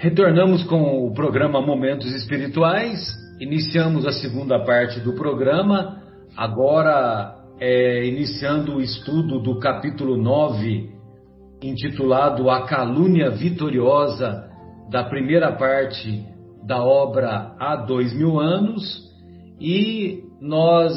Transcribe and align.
Retornamos 0.00 0.62
com 0.62 1.08
o 1.08 1.12
programa 1.12 1.60
Momentos 1.60 2.14
Espirituais. 2.14 3.00
Iniciamos 3.40 4.06
a 4.06 4.12
segunda 4.12 4.60
parte 4.64 5.00
do 5.00 5.14
programa, 5.14 6.00
agora 6.36 7.34
é, 7.58 8.06
iniciando 8.06 8.76
o 8.76 8.80
estudo 8.80 9.40
do 9.40 9.58
capítulo 9.58 10.16
9, 10.16 10.88
intitulado 11.60 12.48
A 12.48 12.64
Calúnia 12.64 13.28
Vitoriosa, 13.30 14.48
da 14.88 15.02
primeira 15.02 15.50
parte 15.50 16.24
da 16.64 16.80
obra 16.80 17.56
Há 17.58 17.74
Dois 17.74 18.14
Mil 18.14 18.38
Anos, 18.38 19.02
e 19.60 20.22
nós 20.40 20.94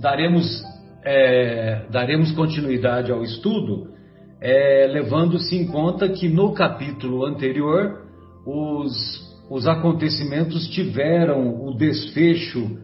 daremos, 0.00 0.64
é, 1.04 1.84
daremos 1.90 2.32
continuidade 2.32 3.12
ao 3.12 3.22
estudo 3.22 3.98
é, 4.40 4.86
levando-se 4.86 5.56
em 5.56 5.66
conta 5.66 6.08
que 6.08 6.28
no 6.28 6.52
capítulo 6.52 7.26
anterior 7.26 8.07
os, 8.48 9.46
os 9.50 9.68
acontecimentos 9.68 10.68
tiveram 10.68 11.66
o 11.66 11.76
desfecho 11.76 12.78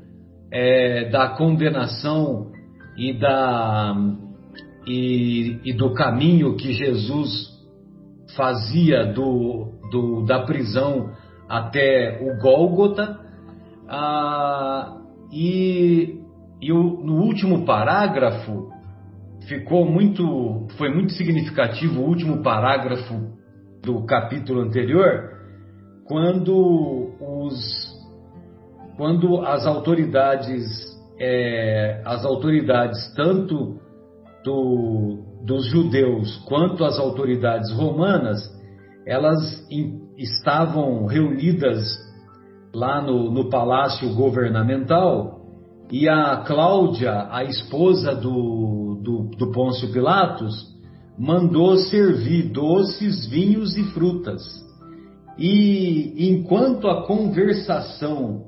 é, 0.52 1.08
da 1.08 1.28
condenação 1.30 2.52
e, 2.98 3.18
da, 3.18 3.96
e, 4.86 5.58
e, 5.64 5.72
do 5.72 5.94
caminho 5.94 6.54
que 6.56 6.74
Jesus 6.74 7.48
fazia 8.36 9.06
do, 9.06 9.72
do, 9.90 10.26
da 10.26 10.40
prisão 10.40 11.12
até 11.48 12.20
o 12.20 12.38
Gólgota. 12.42 13.20
Ah, 13.88 14.98
e, 15.32 16.20
e 16.60 16.72
o, 16.72 16.82
no 17.02 17.22
último 17.22 17.64
parágrafo 17.64 18.70
ficou 19.48 19.90
muito, 19.90 20.66
foi 20.76 20.92
muito 20.92 21.14
significativo 21.14 22.02
o 22.02 22.06
último 22.06 22.42
parágrafo 22.42 23.32
do 23.82 24.04
capítulo 24.04 24.60
anterior, 24.60 25.33
quando 26.06 27.10
os, 27.20 27.94
quando 28.96 29.40
as 29.40 29.66
autoridades, 29.66 30.64
é, 31.18 32.02
as 32.04 32.24
autoridades 32.24 33.12
tanto 33.14 33.78
do, 34.44 35.18
dos 35.44 35.66
judeus 35.66 36.36
quanto 36.46 36.84
as 36.84 36.98
autoridades 36.98 37.70
romanas, 37.72 38.40
elas 39.06 39.66
estavam 40.18 41.06
reunidas 41.06 41.98
lá 42.74 43.00
no, 43.00 43.30
no 43.30 43.48
palácio 43.48 44.14
governamental 44.14 45.40
e 45.90 46.08
a 46.08 46.38
Cláudia, 46.38 47.28
a 47.30 47.44
esposa 47.44 48.14
do, 48.14 49.00
do, 49.02 49.30
do 49.36 49.52
Pôncio 49.52 49.92
Pilatos, 49.92 50.54
mandou 51.18 51.76
servir 51.76 52.50
doces, 52.50 53.26
vinhos 53.26 53.76
e 53.76 53.84
frutas. 53.92 54.42
E 55.38 56.28
enquanto 56.30 56.88
a 56.88 57.06
conversação 57.06 58.44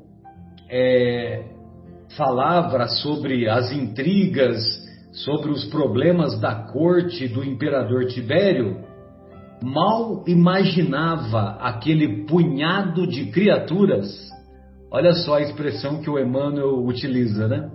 é, 0.71 1.45
falava 2.17 2.87
sobre 2.87 3.49
as 3.49 3.73
intrigas, 3.73 4.63
sobre 5.13 5.51
os 5.51 5.65
problemas 5.67 6.39
da 6.41 6.55
corte 6.55 7.27
do 7.29 7.45
imperador 7.45 8.07
Tibério, 8.07 8.85
mal 9.63 10.25
imaginava 10.27 11.57
aquele 11.61 12.25
punhado 12.27 13.07
de 13.07 13.27
criaturas. 13.27 14.07
Olha 14.91 15.13
só 15.13 15.37
a 15.37 15.43
expressão 15.43 16.01
que 16.01 16.09
o 16.09 16.19
Emmanuel 16.19 16.85
utiliza, 16.85 17.49
né? 17.49 17.71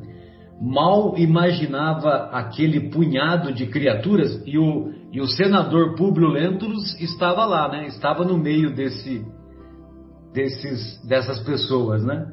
mal 0.61 1.17
imaginava 1.17 2.29
aquele 2.31 2.91
punhado 2.91 3.51
de 3.51 3.65
criaturas 3.65 4.43
e 4.45 4.59
o, 4.59 4.93
e 5.11 5.19
o 5.19 5.27
senador 5.27 5.95
Públio 5.95 6.29
Lentulus 6.29 6.99
estava 7.01 7.45
lá, 7.45 7.69
né? 7.69 7.87
Estava 7.87 8.23
no 8.23 8.37
meio 8.37 8.73
desse, 8.73 9.25
desses, 10.33 11.05
dessas 11.05 11.39
pessoas, 11.41 12.03
né? 12.03 12.27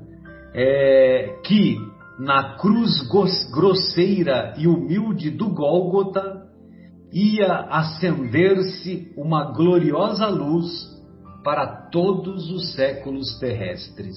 É, 0.54 1.40
que 1.44 1.76
na 2.18 2.56
cruz 2.56 3.02
grosseira 3.50 4.54
e 4.56 4.66
humilde 4.66 5.30
do 5.30 5.50
Gólgota 5.50 6.46
ia 7.12 7.66
acender-se 7.70 9.12
uma 9.16 9.52
gloriosa 9.52 10.28
luz 10.28 10.66
para 11.42 11.88
todos 11.90 12.50
os 12.50 12.74
séculos 12.74 13.38
terrestres. 13.38 14.16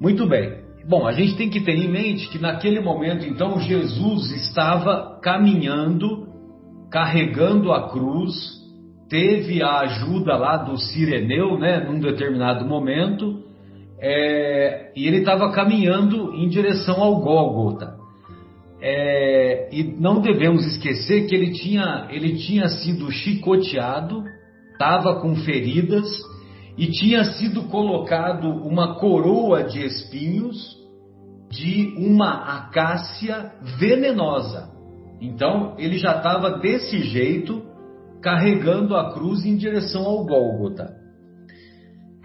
Muito 0.00 0.26
bem. 0.26 0.62
Bom, 0.88 1.06
a 1.06 1.12
gente 1.12 1.36
tem 1.36 1.50
que 1.50 1.60
ter 1.60 1.74
em 1.74 1.90
mente 1.90 2.28
que 2.28 2.38
naquele 2.38 2.80
momento, 2.80 3.26
então, 3.26 3.60
Jesus 3.60 4.30
estava 4.30 5.20
caminhando, 5.20 6.29
carregando 6.90 7.72
a 7.72 7.88
cruz, 7.90 8.34
teve 9.08 9.62
a 9.62 9.80
ajuda 9.80 10.36
lá 10.36 10.56
do 10.56 10.76
Sireneu, 10.76 11.58
né, 11.58 11.80
num 11.80 12.00
determinado 12.00 12.64
momento, 12.66 13.44
é, 14.00 14.92
e 14.96 15.06
ele 15.06 15.18
estava 15.18 15.52
caminhando 15.52 16.34
em 16.34 16.48
direção 16.48 17.02
ao 17.02 17.20
Gólgota. 17.20 17.98
É, 18.82 19.68
e 19.72 19.82
não 20.00 20.20
devemos 20.20 20.64
esquecer 20.66 21.26
que 21.26 21.34
ele 21.34 21.52
tinha, 21.52 22.08
ele 22.10 22.38
tinha 22.38 22.68
sido 22.68 23.10
chicoteado, 23.10 24.24
estava 24.72 25.20
com 25.20 25.36
feridas, 25.36 26.08
e 26.78 26.86
tinha 26.90 27.24
sido 27.24 27.64
colocado 27.64 28.48
uma 28.48 28.94
coroa 28.94 29.64
de 29.64 29.84
espinhos 29.84 30.56
de 31.50 31.94
uma 31.98 32.58
acácia 32.58 33.52
venenosa. 33.78 34.69
Então 35.20 35.74
ele 35.78 35.98
já 35.98 36.16
estava 36.16 36.58
desse 36.58 37.00
jeito, 37.02 37.62
carregando 38.22 38.96
a 38.96 39.12
cruz 39.12 39.44
em 39.44 39.56
direção 39.56 40.04
ao 40.06 40.24
Gólgota. 40.24 41.00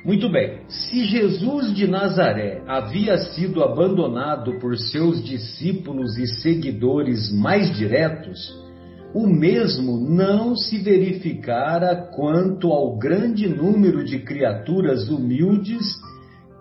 Muito 0.05 0.31
bem, 0.31 0.61
se 0.69 1.03
Jesus 1.05 1.73
de 1.73 1.87
Nazaré 1.87 2.61
havia 2.67 3.17
sido 3.17 3.63
abandonado 3.63 4.59
por 4.59 4.77
seus 4.77 5.23
discípulos 5.23 6.15
e 6.17 6.27
seguidores 6.41 7.33
mais 7.33 7.75
diretos, 7.75 8.37
o 9.15 9.25
mesmo 9.25 9.97
não 9.97 10.55
se 10.55 10.77
verificara 10.77 11.95
quanto 12.15 12.71
ao 12.71 12.99
grande 12.99 13.47
número 13.47 14.03
de 14.03 14.19
criaturas 14.19 15.09
humildes 15.09 15.83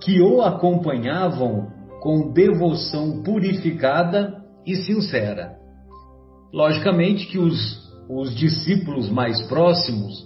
que 0.01 0.23
o 0.23 0.41
acompanhavam 0.41 1.67
com 2.01 2.33
devoção 2.33 3.23
purificada 3.23 4.43
e 4.67 4.77
sincera. 4.77 5.64
Logicamente 6.55 7.27
que 7.27 7.37
os, 7.37 7.83
os 8.09 8.33
discípulos 8.33 9.11
mais 9.11 9.43
próximos 9.49 10.25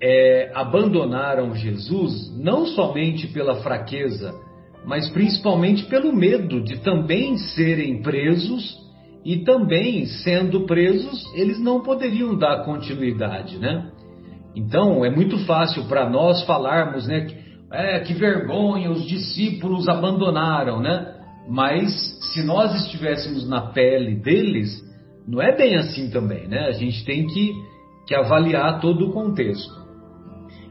é, 0.00 0.50
abandonaram 0.54 1.54
Jesus 1.54 2.34
não 2.38 2.64
somente 2.64 3.26
pela 3.26 3.56
fraqueza, 3.56 4.34
mas 4.86 5.10
principalmente 5.10 5.84
pelo 5.84 6.16
medo 6.16 6.64
de 6.64 6.78
também 6.78 7.36
serem 7.36 8.00
presos 8.00 8.78
e 9.26 9.44
também, 9.44 10.06
sendo 10.06 10.64
presos, 10.64 11.22
eles 11.34 11.60
não 11.60 11.82
poderiam 11.82 12.34
dar 12.38 12.64
continuidade, 12.64 13.58
né? 13.58 13.90
Então, 14.54 15.04
é 15.04 15.10
muito 15.10 15.36
fácil 15.40 15.84
para 15.84 16.08
nós 16.08 16.44
falarmos, 16.44 17.06
né? 17.06 17.26
Que, 17.26 17.36
é, 17.72 18.00
que 18.00 18.14
vergonha, 18.14 18.90
os 18.90 19.04
discípulos 19.04 19.86
abandonaram, 19.86 20.80
né? 20.80 21.14
Mas, 21.46 21.92
se 22.32 22.42
nós 22.42 22.74
estivéssemos 22.84 23.46
na 23.46 23.72
pele 23.72 24.14
deles, 24.14 24.85
não 25.26 25.42
é 25.42 25.56
bem 25.56 25.76
assim 25.76 26.08
também, 26.10 26.46
né? 26.46 26.66
A 26.66 26.72
gente 26.72 27.04
tem 27.04 27.26
que, 27.26 27.52
que 28.06 28.14
avaliar 28.14 28.80
todo 28.80 29.08
o 29.08 29.12
contexto. 29.12 29.74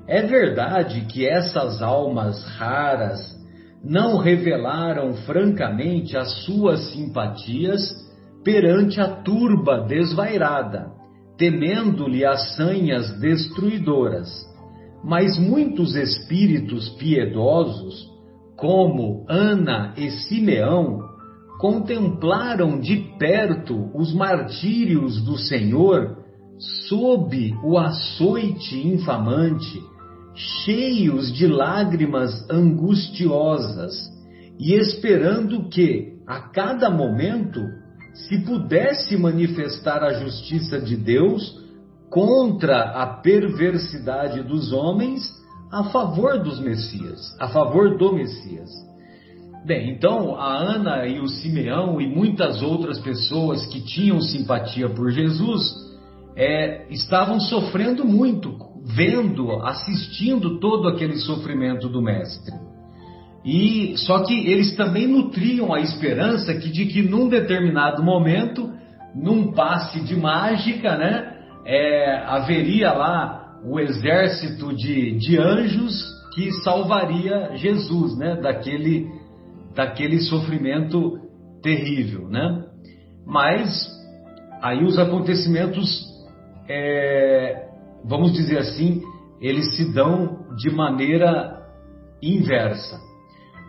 É 0.08 0.22
verdade 0.22 1.02
que 1.12 1.28
essas 1.28 1.82
almas 1.82 2.44
raras 2.58 3.36
não 3.84 4.18
revelaram 4.18 5.14
francamente 5.26 6.18
as 6.18 6.46
suas 6.46 6.92
simpatias 6.92 7.82
perante 8.44 9.02
a 9.02 9.08
turba 9.08 9.82
desvairada, 9.82 10.92
temendo-lhe 11.38 12.24
as 12.24 12.56
sanhas 12.56 13.20
destruidoras. 13.20 14.30
Mas 15.04 15.38
muitos 15.38 15.96
espíritos 15.96 16.90
piedosos, 16.98 18.10
como 18.56 19.26
Ana 19.28 19.94
e 19.98 20.10
Simeão, 20.10 21.05
contemplaram 21.60 22.80
de 22.80 22.98
perto 23.18 23.90
os 23.94 24.14
martírios 24.14 25.22
do 25.24 25.38
Senhor 25.38 26.18
sob 26.88 27.54
o 27.64 27.78
açoite 27.78 28.88
infamante, 28.88 29.82
cheios 30.34 31.34
de 31.34 31.48
lágrimas 31.48 32.50
angustiosas, 32.50 33.94
e 34.60 34.74
esperando 34.74 35.68
que, 35.70 36.14
a 36.26 36.40
cada 36.40 36.90
momento, 36.90 37.60
se 38.14 38.40
pudesse 38.46 39.18
manifestar 39.18 40.02
a 40.02 40.14
justiça 40.14 40.80
de 40.80 40.96
Deus 40.96 41.62
contra 42.10 43.02
a 43.02 43.08
perversidade 43.22 44.42
dos 44.44 44.72
homens 44.72 45.30
a 45.72 45.84
favor 45.86 46.42
dos 46.42 46.60
Messias, 46.60 47.36
a 47.40 47.50
favor 47.50 47.98
do 47.98 48.14
Messias. 48.14 48.70
Bem, 49.66 49.90
então 49.90 50.36
a 50.36 50.56
Ana 50.58 51.08
e 51.08 51.20
o 51.20 51.28
Simeão 51.28 52.00
e 52.00 52.08
muitas 52.08 52.62
outras 52.62 53.00
pessoas 53.00 53.66
que 53.66 53.82
tinham 53.82 54.22
simpatia 54.22 54.88
por 54.90 55.10
Jesus, 55.10 55.74
é, 56.36 56.86
estavam 56.92 57.40
sofrendo 57.40 58.06
muito, 58.06 58.56
vendo, 58.86 59.52
assistindo 59.64 60.60
todo 60.60 60.88
aquele 60.88 61.18
sofrimento 61.18 61.90
do 61.90 62.00
mestre. 62.00 62.54
E 63.44 63.96
só 63.98 64.24
que 64.24 64.48
eles 64.48 64.76
também 64.76 65.08
nutriam 65.08 65.74
a 65.74 65.80
esperança 65.80 66.54
que, 66.54 66.70
de 66.70 66.86
que 66.86 67.02
num 67.02 67.28
determinado 67.28 68.04
momento, 68.04 68.72
num 69.16 69.52
passe 69.52 70.00
de 70.02 70.16
mágica, 70.16 70.96
né, 70.96 71.38
é, 71.66 72.24
haveria 72.28 72.94
lá 72.94 73.60
o 73.64 73.80
exército 73.80 74.76
de, 74.76 75.18
de 75.18 75.40
anjos 75.40 76.06
que 76.36 76.52
salvaria 76.64 77.56
Jesus, 77.56 78.18
né, 78.18 78.36
daquele, 78.36 79.08
daquele 79.76 80.20
sofrimento 80.22 81.20
terrível, 81.62 82.30
né? 82.30 82.64
Mas 83.26 83.90
aí 84.62 84.84
os 84.84 84.98
acontecimentos, 84.98 86.06
é, 86.70 87.68
vamos 88.04 88.34
dizer 88.34 88.60
assim, 88.60 89.02
eles 89.42 89.76
se 89.76 89.92
dão 89.94 90.46
de 90.56 90.70
maneira 90.70 91.62
inversa. 92.22 93.04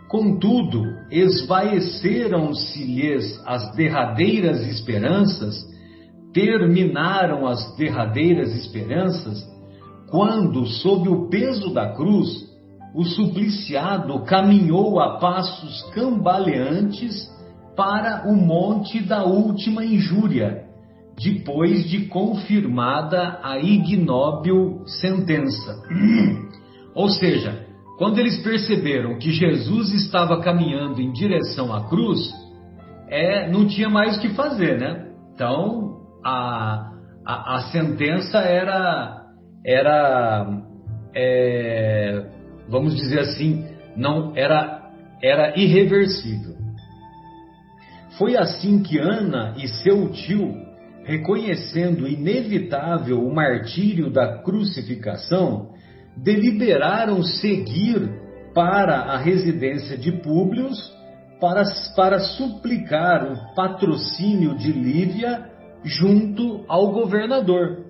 Contudo, 0.07 0.83
esvaeceram-se-lhes 1.11 3.41
as 3.45 3.75
derradeiras 3.75 4.65
esperanças, 4.65 5.57
terminaram 6.33 7.45
as 7.45 7.75
derradeiras 7.75 8.55
esperanças, 8.55 9.45
quando, 10.09 10.65
sob 10.65 11.09
o 11.09 11.27
peso 11.27 11.73
da 11.73 11.93
cruz, 11.93 12.47
o 12.93 13.03
supliciado 13.03 14.19
caminhou 14.23 14.99
a 14.99 15.17
passos 15.17 15.81
cambaleantes 15.93 17.29
para 17.75 18.27
o 18.27 18.35
monte 18.35 18.99
da 18.99 19.23
última 19.23 19.85
injúria, 19.85 20.65
depois 21.15 21.87
de 21.89 22.05
confirmada 22.07 23.39
a 23.43 23.59
ignóbil 23.59 24.81
sentença. 24.85 25.83
Ou 26.95 27.09
seja, 27.09 27.65
quando 27.97 28.19
eles 28.19 28.41
perceberam 28.43 29.17
que 29.17 29.31
Jesus 29.31 29.93
estava 29.93 30.41
caminhando 30.41 31.01
em 31.01 31.11
direção 31.11 31.73
à 31.73 31.87
cruz, 31.87 32.19
é, 33.09 33.49
não 33.49 33.67
tinha 33.67 33.89
mais 33.89 34.17
o 34.17 34.21
que 34.21 34.29
fazer, 34.29 34.79
né? 34.79 35.11
Então 35.33 35.97
a, 36.23 36.91
a, 37.25 37.55
a 37.55 37.61
sentença 37.71 38.39
era 38.39 39.23
era 39.65 40.47
é, 41.15 42.36
vamos 42.69 42.95
dizer 42.95 43.19
assim 43.19 43.65
não 43.95 44.33
era 44.35 44.77
era 45.21 45.59
irreversível. 45.59 46.55
Foi 48.17 48.35
assim 48.35 48.81
que 48.81 48.97
Ana 48.97 49.55
e 49.57 49.67
seu 49.67 50.09
tio, 50.09 50.53
reconhecendo 51.03 52.07
inevitável 52.07 53.23
o 53.23 53.33
martírio 53.33 54.11
da 54.11 54.39
crucificação, 54.39 55.71
deliberaram 56.15 57.21
seguir 57.21 58.09
para 58.53 58.95
a 58.95 59.17
residência 59.17 59.97
de 59.97 60.11
Públio 60.11 60.69
para, 61.39 61.63
para 61.95 62.19
suplicar 62.19 63.31
o 63.31 63.55
patrocínio 63.55 64.55
de 64.57 64.71
Lívia 64.71 65.45
junto 65.83 66.65
ao 66.67 66.91
governador. 66.91 67.85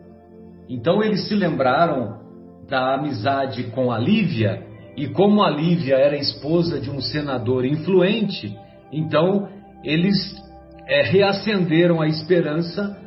Então 0.68 1.01
eles 1.01 1.27
se 1.30 1.35
lembraram 1.35 2.19
da 2.69 2.95
amizade 2.95 3.63
com 3.71 3.89
a 3.89 3.97
Lívia, 3.97 4.67
e 4.97 5.07
como 5.07 5.44
a 5.44 5.49
Lívia 5.49 5.95
era 5.95 6.17
esposa 6.17 6.81
de 6.81 6.89
um 6.89 6.99
senador 6.99 7.63
influente, 7.63 8.53
então 8.91 9.47
eles 9.83 10.35
é, 10.88 11.03
reacenderam 11.03 12.01
a 12.01 12.07
esperança 12.07 12.97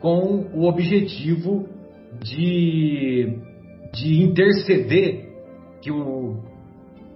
com 0.00 0.50
o 0.52 0.64
objetivo 0.64 1.68
de 2.22 3.46
de 3.96 4.22
interceder, 4.22 5.26
que, 5.80 5.90
o, 5.90 6.42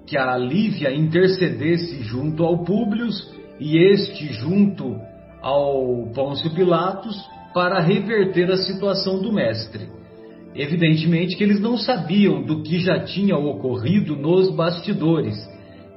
que 0.06 0.16
a 0.16 0.36
Lívia 0.36 0.92
intercedesse 0.92 2.02
junto 2.02 2.42
ao 2.44 2.64
Públio 2.64 3.08
e 3.58 3.76
este 3.92 4.32
junto 4.32 4.96
ao 5.42 6.06
Pôncio 6.14 6.50
Pilatos 6.54 7.16
para 7.52 7.80
reverter 7.80 8.50
a 8.50 8.56
situação 8.56 9.20
do 9.20 9.32
mestre. 9.32 9.88
Evidentemente 10.54 11.36
que 11.36 11.44
eles 11.44 11.60
não 11.60 11.76
sabiam 11.76 12.42
do 12.42 12.62
que 12.62 12.80
já 12.80 13.00
tinha 13.04 13.36
ocorrido 13.36 14.16
nos 14.16 14.50
bastidores, 14.54 15.36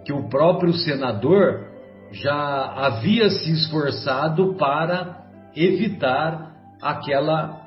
que 0.06 0.14
o 0.14 0.30
próprio 0.30 0.74
senador 0.74 1.68
já 2.12 2.74
havia 2.76 3.30
se 3.30 3.52
esforçado 3.52 4.54
para 4.56 5.26
evitar 5.56 6.54
aquela 6.82 7.62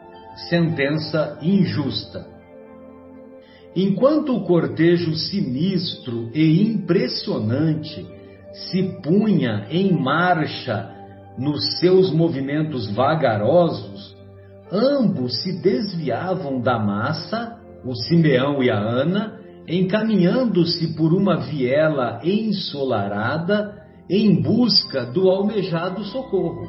sentença 0.48 1.38
injusta. 1.42 2.26
Enquanto 3.74 4.34
o 4.34 4.44
cortejo 4.44 5.14
sinistro 5.14 6.30
e 6.32 6.62
impressionante 6.62 8.06
se 8.52 8.82
punha 9.02 9.66
em 9.70 9.92
marcha 9.92 10.90
nos 11.36 11.78
seus 11.78 12.10
movimentos 12.10 12.90
vagarosos, 12.92 14.15
ambos 14.70 15.42
se 15.42 15.60
desviavam 15.60 16.60
da 16.60 16.78
massa, 16.78 17.58
o 17.84 17.94
Simeão 17.94 18.62
e 18.62 18.70
a 18.70 18.78
Ana, 18.78 19.40
encaminhando-se 19.68 20.94
por 20.96 21.12
uma 21.12 21.36
viela 21.36 22.20
ensolarada 22.24 23.74
em 24.08 24.40
busca 24.40 25.04
do 25.04 25.28
almejado 25.28 26.04
socorro. 26.04 26.68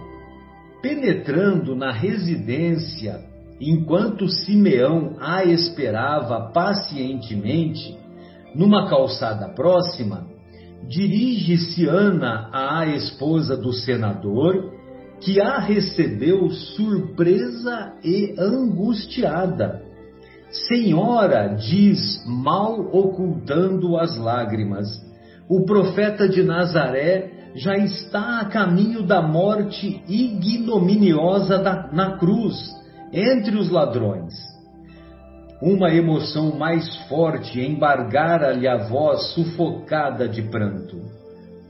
Penetrando 0.82 1.76
na 1.76 1.92
residência 1.92 3.26
enquanto 3.60 4.28
Simeão 4.28 5.16
a 5.20 5.44
esperava 5.44 6.52
pacientemente, 6.52 7.98
numa 8.56 8.88
calçada 8.88 9.50
próxima, 9.50 10.28
dirige-se 10.88 11.88
Ana 11.88 12.50
à 12.52 12.86
esposa 12.88 13.58
do 13.58 13.74
senador, 13.74 14.77
que 15.22 15.42
a 15.42 15.60
recebeu 15.60 16.50
surpresa 16.50 17.94
e 18.04 18.36
angustiada. 18.38 19.82
Senhora, 20.68 21.56
diz, 21.56 22.24
mal 22.26 22.80
ocultando 22.94 23.98
as 23.98 24.18
lágrimas, 24.18 24.88
o 25.50 25.66
profeta 25.66 26.28
de 26.28 26.44
Nazaré 26.44 27.32
já 27.56 27.76
está 27.78 28.42
a 28.42 28.46
caminho 28.46 29.04
da 29.04 29.22
morte 29.22 30.04
ignominiosa 30.08 31.58
da, 31.58 31.90
na 31.92 32.18
cruz 32.18 32.56
entre 33.12 33.58
os 33.58 33.70
ladrões. 33.70 34.34
Uma 35.62 35.92
emoção 35.92 36.56
mais 36.56 36.96
forte 37.08 37.60
embargara-lhe 37.60 38.68
a 38.68 38.88
voz 38.88 39.34
sufocada 39.34 40.28
de 40.28 40.44
pranto. 40.44 41.17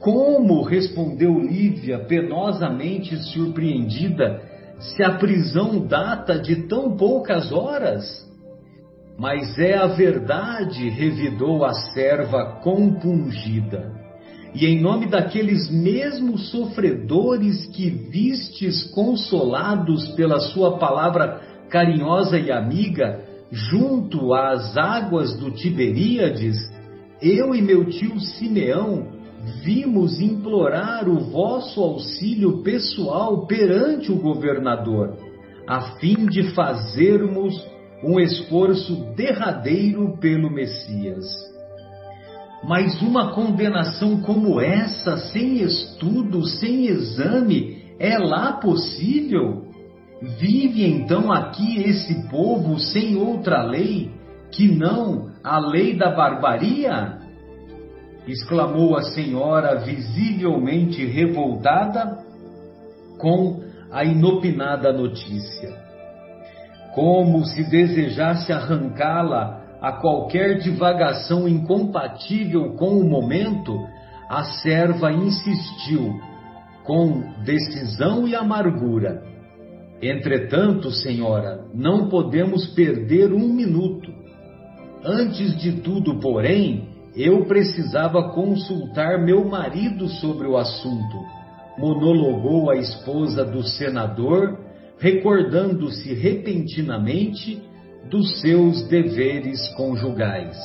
Como? 0.08 0.62
respondeu 0.62 1.38
Lívia, 1.38 2.00
penosamente 2.00 3.18
surpreendida, 3.18 4.42
se 4.80 5.04
a 5.04 5.18
prisão 5.18 5.86
data 5.86 6.40
de 6.40 6.66
tão 6.66 6.96
poucas 6.96 7.52
horas? 7.52 8.26
Mas 9.20 9.60
é 9.60 9.76
a 9.76 9.88
verdade, 9.88 10.88
revidou 10.88 11.66
a 11.66 11.74
serva 11.74 12.62
compungida. 12.64 13.92
E 14.56 14.66
em 14.66 14.82
nome 14.82 15.08
daqueles 15.08 15.70
mesmos 15.70 16.52
sofredores 16.52 17.66
que 17.66 17.90
vistes 17.90 18.84
consolados 18.92 20.08
pela 20.16 20.40
sua 20.40 20.78
palavra 20.78 21.42
carinhosa 21.70 22.40
e 22.40 22.50
amiga, 22.50 23.26
junto 23.52 24.34
às 24.34 24.78
águas 24.78 25.38
do 25.38 25.52
Tiberíades, 25.52 26.56
eu 27.22 27.54
e 27.54 27.62
meu 27.62 27.84
tio 27.84 28.18
Simeão 28.22 29.17
vimos 29.64 30.20
implorar 30.20 31.08
o 31.08 31.20
vosso 31.20 31.82
auxílio 31.82 32.64
pessoal 32.64 33.46
perante 33.46 34.12
o 34.12 34.20
governador, 34.20 35.18
a 35.68 35.98
fim 35.98 36.26
de 36.26 36.52
fazermos 36.54 37.54
um 38.04 38.20
esforço 38.20 38.96
derradeiro 39.16 40.18
pelo 40.20 40.52
Messias. 40.52 41.26
Mas 42.64 43.02
uma 43.02 43.32
condenação 43.34 44.22
como 44.22 44.60
essa, 44.60 45.18
sem 45.18 45.62
estudo, 45.62 46.46
sem 46.46 46.88
exame, 46.88 47.84
é 48.00 48.18
lá 48.18 48.54
possível? 48.54 49.68
Vive 50.40 50.84
então 50.84 51.32
aqui 51.32 51.84
esse 51.84 52.28
povo 52.28 52.80
sem 52.80 53.16
outra 53.16 53.64
lei 53.64 54.12
que 54.52 54.68
não 54.68 55.30
a 55.44 55.60
lei 55.60 55.96
da 55.96 56.10
barbaria? 56.10 57.27
Exclamou 58.28 58.98
a 58.98 59.04
senhora, 59.04 59.80
visivelmente 59.80 61.06
revoltada 61.06 62.18
com 63.18 63.64
a 63.92 64.04
inopinada 64.04 64.92
notícia. 64.92 65.74
Como 66.94 67.46
se 67.46 67.64
desejasse 67.70 68.52
arrancá-la 68.52 69.64
a 69.82 69.94
qualquer 69.94 70.58
divagação 70.58 71.48
incompatível 71.48 72.74
com 72.76 73.00
o 73.00 73.08
momento, 73.08 73.78
a 74.30 74.44
serva 74.44 75.12
insistiu, 75.12 76.20
com 76.84 77.22
decisão 77.44 78.28
e 78.28 78.36
amargura. 78.36 79.24
Entretanto, 80.02 80.92
senhora, 80.92 81.66
não 81.74 82.08
podemos 82.10 82.68
perder 82.74 83.32
um 83.34 83.48
minuto. 83.48 84.12
Antes 85.04 85.58
de 85.58 85.82
tudo, 85.82 86.20
porém, 86.20 86.87
eu 87.18 87.46
precisava 87.46 88.30
consultar 88.30 89.20
meu 89.20 89.44
marido 89.44 90.08
sobre 90.08 90.48
o 90.48 90.56
assunto, 90.56 91.18
monologou 91.78 92.70
a 92.70 92.76
esposa 92.76 93.44
do 93.44 93.64
senador, 93.64 94.60
recordando-se 95.00 96.14
repentinamente 96.14 97.62
dos 98.10 98.40
seus 98.40 98.88
deveres 98.88 99.68
conjugais. 99.76 100.56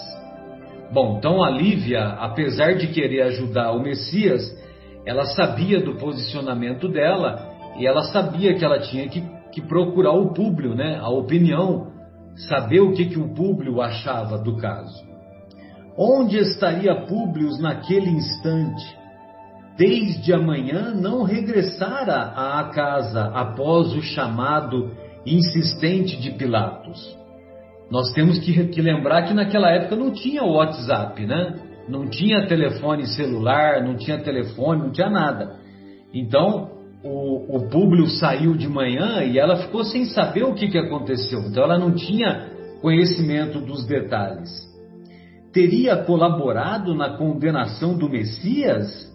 Bom, 0.93 1.17
então 1.19 1.43
a 1.43 1.51
Lívia, 1.51 2.03
apesar 2.03 2.75
de 2.75 2.89
querer 2.89 3.23
ajudar 3.23 3.73
o 3.73 3.83
Messias, 3.83 4.43
ela 5.07 5.25
sabia 5.25 5.81
do 5.81 5.95
posicionamento 5.95 6.87
dela 6.87 7.51
e 7.79 7.87
ela 7.87 8.03
sabia 8.03 8.55
que 8.55 8.65
ela 8.65 8.79
tinha 8.79 9.09
que, 9.09 9.23
que 9.53 9.63
procurar 9.63 10.13
o 10.13 10.35
público, 10.35 10.75
né? 10.75 10.99
A 11.01 11.09
opinião, 11.09 11.91
saber 12.49 12.81
o 12.81 12.93
que, 12.93 13.07
que 13.07 13.19
o 13.19 13.35
público 13.35 13.81
achava 13.81 14.37
do 14.37 14.57
caso. 14.59 15.12
Onde 15.97 16.39
estaria 16.39 16.95
Públio 17.07 17.51
naquele 17.59 18.11
instante? 18.11 18.97
Desde 19.77 20.33
amanhã 20.33 20.95
não 20.95 21.23
regressara 21.23 22.33
à 22.35 22.71
casa 22.75 23.25
após 23.35 23.95
o 23.95 24.03
chamado 24.03 24.91
insistente 25.27 26.21
de 26.21 26.31
Pilatos. 26.33 27.17
Nós 27.91 28.13
temos 28.13 28.39
que, 28.39 28.69
que 28.69 28.81
lembrar 28.81 29.25
que 29.25 29.35
naquela 29.35 29.71
época 29.71 29.97
não 29.97 30.11
tinha 30.11 30.43
WhatsApp, 30.43 31.27
né? 31.27 31.55
Não 31.89 32.09
tinha 32.09 32.47
telefone 32.47 33.07
celular, 33.07 33.83
não 33.83 33.97
tinha 33.97 34.19
telefone, 34.19 34.83
não 34.83 34.91
tinha 34.93 35.11
nada. 35.11 35.57
Então, 36.15 36.71
o, 37.05 37.57
o 37.57 37.69
Públio 37.69 38.07
saiu 38.07 38.55
de 38.55 38.69
manhã 38.69 39.23
e 39.25 39.39
ela 39.39 39.57
ficou 39.57 39.85
sem 39.85 40.07
saber 40.07 40.45
o 40.45 40.55
que, 40.55 40.69
que 40.69 40.79
aconteceu. 40.79 41.41
Então, 41.41 41.65
ela 41.65 41.79
não 41.79 41.93
tinha 41.93 42.51
conhecimento 42.81 43.61
dos 43.61 43.85
detalhes. 43.85 44.72
Teria 45.53 45.97
colaborado 46.05 46.95
na 46.95 47.17
condenação 47.17 47.97
do 47.97 48.09
Messias? 48.09 49.11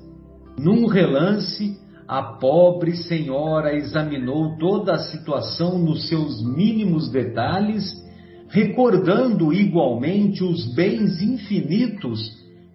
Num 0.60 0.86
relance, 0.86 1.78
a 2.08 2.22
pobre 2.22 2.96
senhora 2.96 3.76
examinou 3.76 4.58
toda 4.58 4.94
a 4.94 5.00
situação 5.00 5.80
nos 5.80 6.08
seus 6.08 6.44
mínimos 6.44 7.10
detalhes 7.10 7.92
recordando 8.50 9.54
igualmente 9.54 10.44
os 10.44 10.74
bens 10.74 11.22
infinitos 11.22 12.20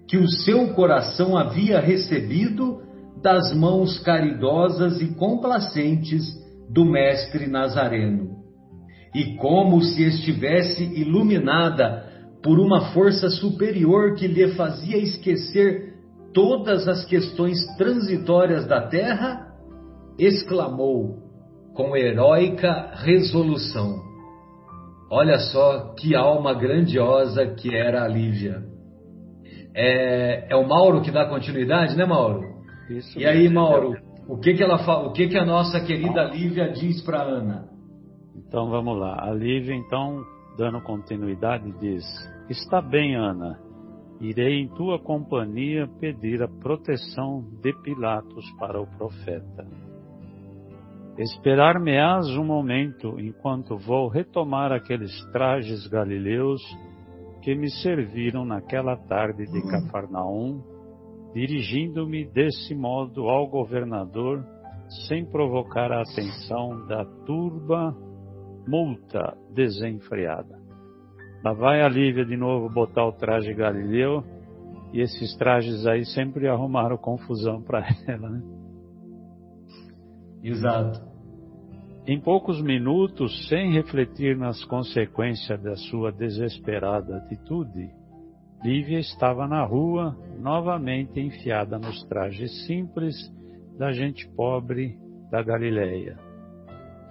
que 0.06 0.18
o 0.18 0.28
seu 0.28 0.74
coração 0.74 1.36
havia 1.36 1.80
recebido 1.80 2.82
das 3.22 3.54
mãos 3.54 3.98
caridosas 4.00 5.00
e 5.00 5.14
complacentes 5.14 6.24
do 6.68 6.84
Mestre 6.84 7.46
Nazareno. 7.46 8.42
E 9.14 9.36
como 9.36 9.80
se 9.82 10.02
estivesse 10.02 10.84
iluminada 10.84 12.11
por 12.42 12.58
uma 12.58 12.92
força 12.92 13.30
superior 13.30 14.14
que 14.16 14.26
lhe 14.26 14.54
fazia 14.54 14.98
esquecer 14.98 15.94
todas 16.34 16.88
as 16.88 17.04
questões 17.04 17.58
transitórias 17.76 18.66
da 18.66 18.88
terra, 18.88 19.52
exclamou 20.18 21.18
com 21.74 21.96
heróica 21.96 22.90
resolução: 22.94 24.00
Olha 25.10 25.38
só 25.38 25.94
que 25.94 26.14
alma 26.14 26.54
grandiosa 26.54 27.46
que 27.46 27.74
era 27.74 28.04
a 28.04 28.08
Lívia. 28.08 28.62
É, 29.74 30.48
é 30.50 30.56
o 30.56 30.66
Mauro 30.66 31.00
que 31.00 31.10
dá 31.10 31.26
continuidade, 31.26 31.96
né, 31.96 32.04
Mauro? 32.04 32.42
Isso 32.90 33.18
e 33.18 33.24
aí, 33.24 33.48
Mauro, 33.48 33.96
o 34.28 34.38
que 34.38 34.54
que 34.54 34.62
ela 34.62 34.76
o 35.06 35.12
que 35.12 35.28
que 35.28 35.38
a 35.38 35.46
nossa 35.46 35.80
querida 35.80 36.24
Lívia 36.24 36.72
diz 36.72 37.00
para 37.02 37.22
Ana? 37.22 37.68
Então 38.36 38.68
vamos 38.68 38.98
lá. 38.98 39.16
A 39.18 39.32
Lívia, 39.32 39.74
então, 39.74 40.22
dando 40.58 40.80
continuidade, 40.82 41.72
diz: 41.80 42.04
Está 42.50 42.80
bem, 42.80 43.14
Ana. 43.14 43.58
Irei 44.20 44.60
em 44.60 44.68
tua 44.68 44.98
companhia 44.98 45.88
pedir 46.00 46.42
a 46.42 46.48
proteção 46.48 47.42
de 47.62 47.72
Pilatos 47.82 48.44
para 48.58 48.80
o 48.80 48.86
profeta. 48.86 49.66
Esperar-me-ás 51.18 52.26
um 52.36 52.44
momento 52.44 53.18
enquanto 53.20 53.76
vou 53.76 54.08
retomar 54.08 54.72
aqueles 54.72 55.12
trajes 55.30 55.86
galileus 55.86 56.60
que 57.42 57.54
me 57.54 57.70
serviram 57.82 58.44
naquela 58.44 58.96
tarde 58.96 59.44
de 59.46 59.62
Cafarnaum, 59.68 60.62
dirigindo-me 61.34 62.24
desse 62.24 62.74
modo 62.74 63.28
ao 63.28 63.48
governador, 63.48 64.44
sem 65.08 65.24
provocar 65.24 65.92
a 65.92 66.02
atenção 66.02 66.86
da 66.86 67.04
turba 67.24 67.96
multa 68.66 69.36
desenfreada. 69.52 70.61
Lá 71.44 71.52
vai 71.52 71.82
a 71.82 71.88
Lívia 71.88 72.24
de 72.24 72.36
novo 72.36 72.68
botar 72.68 73.04
o 73.04 73.12
traje 73.12 73.52
galileu, 73.52 74.22
e 74.92 75.00
esses 75.00 75.34
trajes 75.36 75.86
aí 75.86 76.04
sempre 76.04 76.46
arrumaram 76.46 76.96
confusão 76.96 77.62
para 77.62 77.84
ela, 78.06 78.28
né? 78.28 78.42
Exato. 80.42 81.00
Em 82.06 82.20
poucos 82.20 82.60
minutos, 82.60 83.48
sem 83.48 83.72
refletir 83.72 84.36
nas 84.36 84.64
consequências 84.64 85.60
da 85.62 85.76
sua 85.76 86.10
desesperada 86.10 87.16
atitude, 87.16 87.90
Lívia 88.62 88.98
estava 88.98 89.46
na 89.48 89.64
rua, 89.64 90.16
novamente 90.38 91.20
enfiada 91.20 91.78
nos 91.78 92.04
trajes 92.04 92.66
simples 92.66 93.14
da 93.78 93.92
gente 93.92 94.28
pobre 94.36 94.96
da 95.30 95.42
Galileia, 95.42 96.16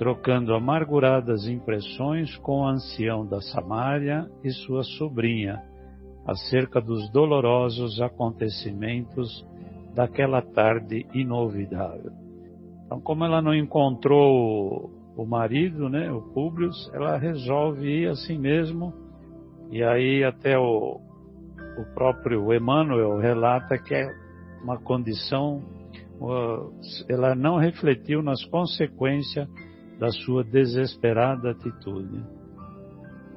trocando 0.01 0.55
amarguradas 0.55 1.47
impressões 1.47 2.35
com 2.37 2.61
o 2.61 2.67
ancião 2.67 3.23
da 3.23 3.39
Samária 3.39 4.27
e 4.43 4.49
sua 4.49 4.81
sobrinha 4.81 5.61
acerca 6.25 6.81
dos 6.81 7.07
dolorosos 7.11 8.01
acontecimentos 8.01 9.45
daquela 9.93 10.41
tarde 10.41 11.05
inovidável. 11.13 12.11
Então, 12.83 12.99
como 12.99 13.25
ela 13.25 13.43
não 13.43 13.53
encontrou 13.53 14.89
o 15.15 15.23
marido, 15.23 15.87
né, 15.87 16.11
o 16.11 16.23
Públio, 16.33 16.71
ela 16.93 17.15
resolve 17.19 17.87
ir 17.87 18.09
assim 18.09 18.39
mesmo. 18.39 18.91
E 19.69 19.83
aí 19.83 20.23
até 20.23 20.57
o, 20.57 20.99
o 21.77 21.93
próprio 21.93 22.51
Emmanuel 22.51 23.19
relata 23.19 23.77
que 23.77 23.93
é 23.93 24.11
uma 24.63 24.79
condição, 24.79 25.61
ela 27.07 27.35
não 27.35 27.57
refletiu 27.57 28.23
nas 28.23 28.43
consequências 28.45 29.47
da 30.01 30.09
sua 30.09 30.43
desesperada 30.43 31.51
atitude. 31.51 32.25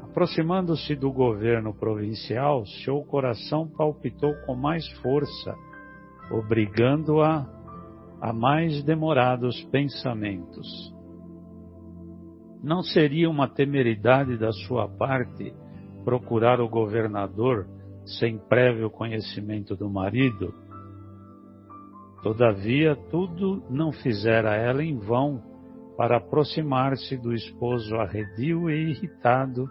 Aproximando-se 0.00 0.96
do 0.96 1.12
governo 1.12 1.74
provincial, 1.74 2.64
seu 2.82 3.02
coração 3.02 3.68
palpitou 3.68 4.34
com 4.46 4.54
mais 4.54 4.88
força, 5.02 5.54
obrigando-a 6.30 7.46
a 8.18 8.32
mais 8.32 8.82
demorados 8.82 9.62
pensamentos. 9.64 10.66
Não 12.62 12.82
seria 12.82 13.28
uma 13.28 13.46
temeridade 13.46 14.38
da 14.38 14.50
sua 14.50 14.88
parte 14.88 15.52
procurar 16.02 16.62
o 16.62 16.68
governador 16.68 17.66
sem 18.18 18.38
prévio 18.38 18.88
conhecimento 18.88 19.76
do 19.76 19.90
marido? 19.90 20.54
Todavia, 22.22 22.96
tudo 23.10 23.62
não 23.68 23.92
fizera 23.92 24.56
ela 24.56 24.82
em 24.82 24.96
vão 24.96 25.53
para 25.96 26.16
aproximar-se 26.16 27.16
do 27.16 27.32
esposo 27.32 27.94
arredio 27.96 28.68
e 28.70 28.90
irritado, 28.90 29.68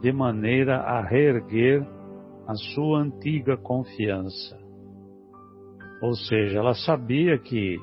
de 0.00 0.12
maneira 0.12 0.78
a 0.80 1.00
reerguer 1.00 1.86
a 2.46 2.54
sua 2.54 3.00
antiga 3.00 3.56
confiança. 3.56 4.58
Ou 6.02 6.14
seja, 6.14 6.58
ela 6.58 6.74
sabia 6.74 7.38
que 7.38 7.78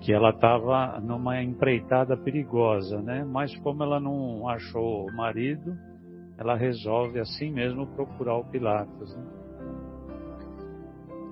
que 0.00 0.12
ela 0.12 0.30
estava 0.30 0.98
numa 1.00 1.42
empreitada 1.42 2.16
perigosa, 2.16 3.02
né? 3.02 3.22
Mas 3.22 3.54
como 3.58 3.82
ela 3.82 4.00
não 4.00 4.48
achou 4.48 5.06
o 5.06 5.14
marido, 5.14 5.76
ela 6.38 6.56
resolve 6.56 7.20
assim 7.20 7.52
mesmo 7.52 7.86
procurar 7.88 8.38
o 8.38 8.44
Pilatos. 8.44 9.14
Né? 9.14 9.24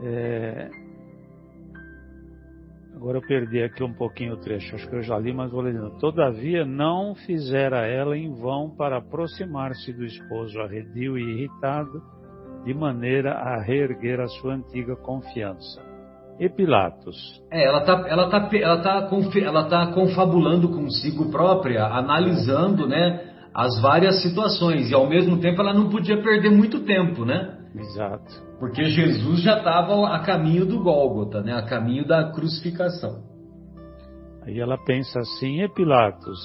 É... 0.02 0.71
Agora 2.99 3.19
eu 3.19 3.23
perdi 3.23 3.62
aqui 3.62 3.85
um 3.85 3.95
pouquinho 3.95 4.35
o 4.35 4.37
trecho, 4.38 4.75
acho 4.75 4.88
que 4.88 4.97
eu 4.97 5.02
já 5.02 5.17
li, 5.17 5.33
mas 5.33 5.52
vou 5.52 5.61
ler. 5.61 5.73
Todavia 6.00 6.64
não 6.64 7.14
fizera 7.14 7.87
ela 7.87 8.17
em 8.17 8.35
vão 8.35 8.75
para 8.76 8.99
aproximar-se 8.99 9.93
do 9.93 10.05
esposo 10.05 10.59
arredio 10.61 11.17
e 11.17 11.23
irritado, 11.23 12.02
de 12.64 12.75
maneira 12.75 13.35
a 13.35 13.62
reerguer 13.62 14.19
a 14.19 14.26
sua 14.26 14.55
antiga 14.55 14.97
confiança 14.97 15.81
e 16.40 16.49
Pilatos. 16.49 17.17
É, 17.52 17.64
ela 17.67 17.78
está 17.78 18.05
ela 18.09 18.28
tá, 18.28 18.49
ela 18.52 18.83
tá, 18.83 19.09
ela 19.40 19.69
tá 19.69 19.87
confabulando 19.93 20.69
consigo 20.69 21.31
própria, 21.31 21.85
analisando, 21.85 22.88
né, 22.88 23.33
as 23.55 23.81
várias 23.81 24.23
situações 24.23 24.90
e 24.90 24.95
ao 24.95 25.09
mesmo 25.09 25.38
tempo 25.38 25.61
ela 25.61 25.73
não 25.73 25.88
podia 25.88 26.21
perder 26.21 26.50
muito 26.50 26.81
tempo, 26.81 27.25
né? 27.25 27.58
Exato. 27.78 28.42
Porque 28.58 28.85
Jesus 28.87 29.42
já 29.42 29.58
estava 29.58 30.08
a 30.08 30.20
caminho 30.20 30.66
do 30.66 30.82
Gólgota, 30.82 31.42
né, 31.42 31.52
a 31.52 31.62
caminho 31.62 32.06
da 32.06 32.32
crucificação. 32.32 33.23
Aí 34.42 34.58
ela 34.58 34.76
pensa 34.85 35.20
assim, 35.20 35.62
e 35.62 35.68
Pilatos, 35.68 36.38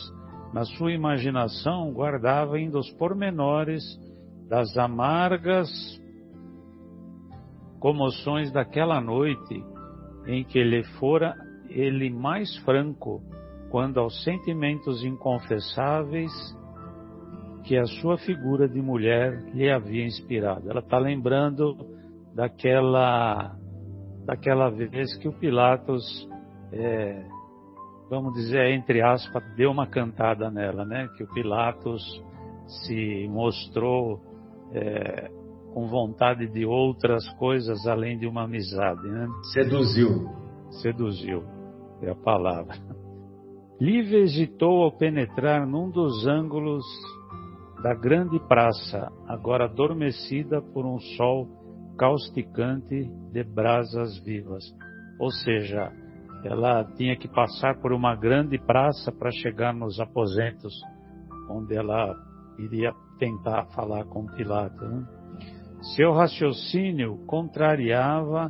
na 0.54 0.64
sua 0.64 0.92
imaginação, 0.92 1.92
guardava 1.92 2.56
ainda 2.56 2.78
os 2.78 2.90
pormenores 2.92 3.84
das 4.48 4.78
amargas 4.78 5.70
comoções 7.80 8.52
daquela 8.52 9.02
noite 9.02 9.64
em 10.28 10.44
que 10.44 10.60
ele 10.60 10.84
fora 11.00 11.36
ele 11.70 12.10
mais 12.10 12.56
franco 12.60 13.22
quando 13.70 14.00
aos 14.00 14.24
sentimentos 14.24 15.04
inconfessáveis 15.04 16.32
que 17.64 17.78
a 17.78 17.86
sua 17.86 18.18
figura 18.18 18.68
de 18.68 18.82
mulher 18.82 19.44
lhe 19.54 19.70
havia 19.70 20.06
inspirado. 20.06 20.70
Ela 20.70 20.82
está 20.82 20.98
lembrando 20.98 21.78
daquela 22.36 23.56
daquela 24.26 24.70
vez 24.70 25.18
que 25.18 25.28
o 25.28 25.34
Pilatos, 25.34 26.04
é, 26.72 27.26
vamos 28.10 28.34
dizer 28.34 28.72
entre 28.72 29.02
aspas, 29.02 29.44
deu 29.56 29.70
uma 29.72 29.88
cantada 29.88 30.50
nela, 30.50 30.86
né? 30.86 31.10
Que 31.18 31.24
o 31.24 31.34
Pilatos 31.34 32.04
se 32.86 33.28
mostrou 33.30 34.22
é, 34.72 35.30
com 35.74 35.88
vontade 35.88 36.48
de 36.48 36.66
outras 36.66 37.28
coisas 37.34 37.86
além 37.88 38.18
de 38.18 38.28
uma 38.28 38.44
amizade, 38.44 39.08
né? 39.08 39.28
Seduziu. 39.54 40.30
Seduziu, 40.82 41.44
é 42.02 42.10
a 42.10 42.16
palavra. 42.16 42.76
Livre 43.80 44.18
hesitou 44.22 44.84
ao 44.84 44.92
penetrar 44.92 45.68
num 45.68 45.90
dos 45.90 46.26
ângulos 46.26 46.86
da 47.84 47.94
grande 47.94 48.40
praça, 48.48 49.12
agora 49.28 49.66
adormecida 49.66 50.62
por 50.62 50.86
um 50.86 50.98
sol 51.18 51.50
causticante 51.98 53.12
de 53.34 53.44
brasas 53.44 54.18
vivas. 54.20 54.64
Ou 55.20 55.30
seja, 55.30 55.92
ela 56.46 56.86
tinha 56.96 57.18
que 57.18 57.28
passar 57.28 57.82
por 57.82 57.92
uma 57.92 58.16
grande 58.16 58.58
praça 58.58 59.12
para 59.12 59.30
chegar 59.32 59.74
nos 59.74 60.00
aposentos, 60.00 60.74
onde 61.50 61.76
ela 61.76 62.16
iria 62.58 62.94
tentar 63.20 63.66
falar 63.76 64.06
com 64.06 64.28
Pilatos. 64.28 64.90
Né? 64.90 65.06
Seu 65.98 66.14
raciocínio 66.14 67.18
contrariava 67.28 68.50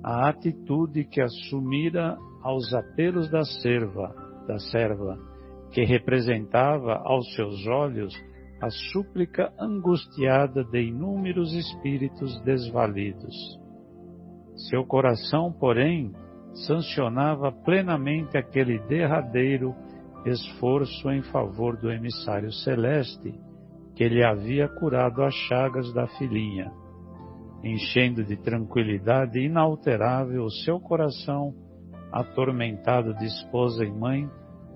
a 0.00 0.28
atitude 0.28 1.04
que 1.06 1.20
assumira 1.20 2.16
aos 2.40 2.72
apelos 2.72 3.28
da 3.28 3.42
serva, 3.42 4.14
da 4.46 4.60
serva, 4.60 5.18
que 5.72 5.82
representava 5.84 7.00
aos 7.04 7.34
seus 7.34 7.66
olhos 7.66 8.14
a 8.60 8.68
súplica 8.70 9.52
angustiada 9.58 10.62
de 10.64 10.82
inúmeros 10.82 11.52
espíritos 11.54 12.38
desvalidos. 12.42 13.34
Seu 14.68 14.84
coração, 14.84 15.50
porém, 15.50 16.12
sancionava 16.66 17.50
plenamente 17.50 18.36
aquele 18.36 18.78
derradeiro 18.80 19.74
esforço 20.26 21.10
em 21.10 21.22
favor 21.22 21.76
do 21.78 21.90
emissário 21.90 22.52
celeste 22.52 23.32
que 23.94 24.08
lhe 24.08 24.24
havia 24.24 24.68
curado 24.68 25.22
as 25.22 25.34
chagas 25.34 25.92
da 25.94 26.06
filhinha, 26.18 26.70
enchendo 27.64 28.24
de 28.24 28.36
tranquilidade 28.36 29.38
inalterável 29.38 30.44
o 30.44 30.50
seu 30.50 30.78
coração 30.78 31.54
atormentado 32.12 33.14
de 33.14 33.24
esposa 33.24 33.84
e 33.84 33.90
mãe, 33.90 34.28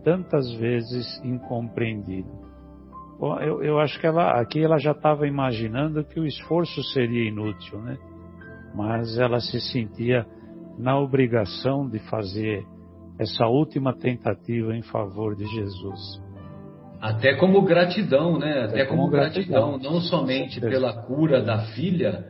tantas 0.02 0.52
vezes 0.54 1.20
incompreendido. 1.24 2.43
Eu, 3.20 3.62
eu 3.62 3.78
acho 3.78 3.98
que 4.00 4.06
ela, 4.06 4.40
aqui 4.40 4.62
ela 4.62 4.78
já 4.78 4.92
estava 4.92 5.26
imaginando 5.26 6.04
que 6.04 6.18
o 6.18 6.26
esforço 6.26 6.82
seria 6.92 7.28
inútil, 7.28 7.78
né? 7.80 7.96
Mas 8.74 9.16
ela 9.18 9.40
se 9.40 9.60
sentia 9.60 10.26
na 10.78 10.98
obrigação 10.98 11.88
de 11.88 12.00
fazer 12.10 12.66
essa 13.18 13.46
última 13.46 13.94
tentativa 13.94 14.74
em 14.76 14.82
favor 14.82 15.36
de 15.36 15.44
Jesus. 15.46 16.20
Até 17.00 17.34
como 17.34 17.62
gratidão, 17.62 18.38
né? 18.38 18.64
Até, 18.64 18.64
Até 18.64 18.86
como, 18.86 19.02
como 19.02 19.12
gratidão, 19.12 19.70
gratidão, 19.72 19.92
não 19.92 20.00
somente 20.00 20.60
pela 20.60 20.92
cura 21.02 21.42
da 21.42 21.66
filha, 21.74 22.24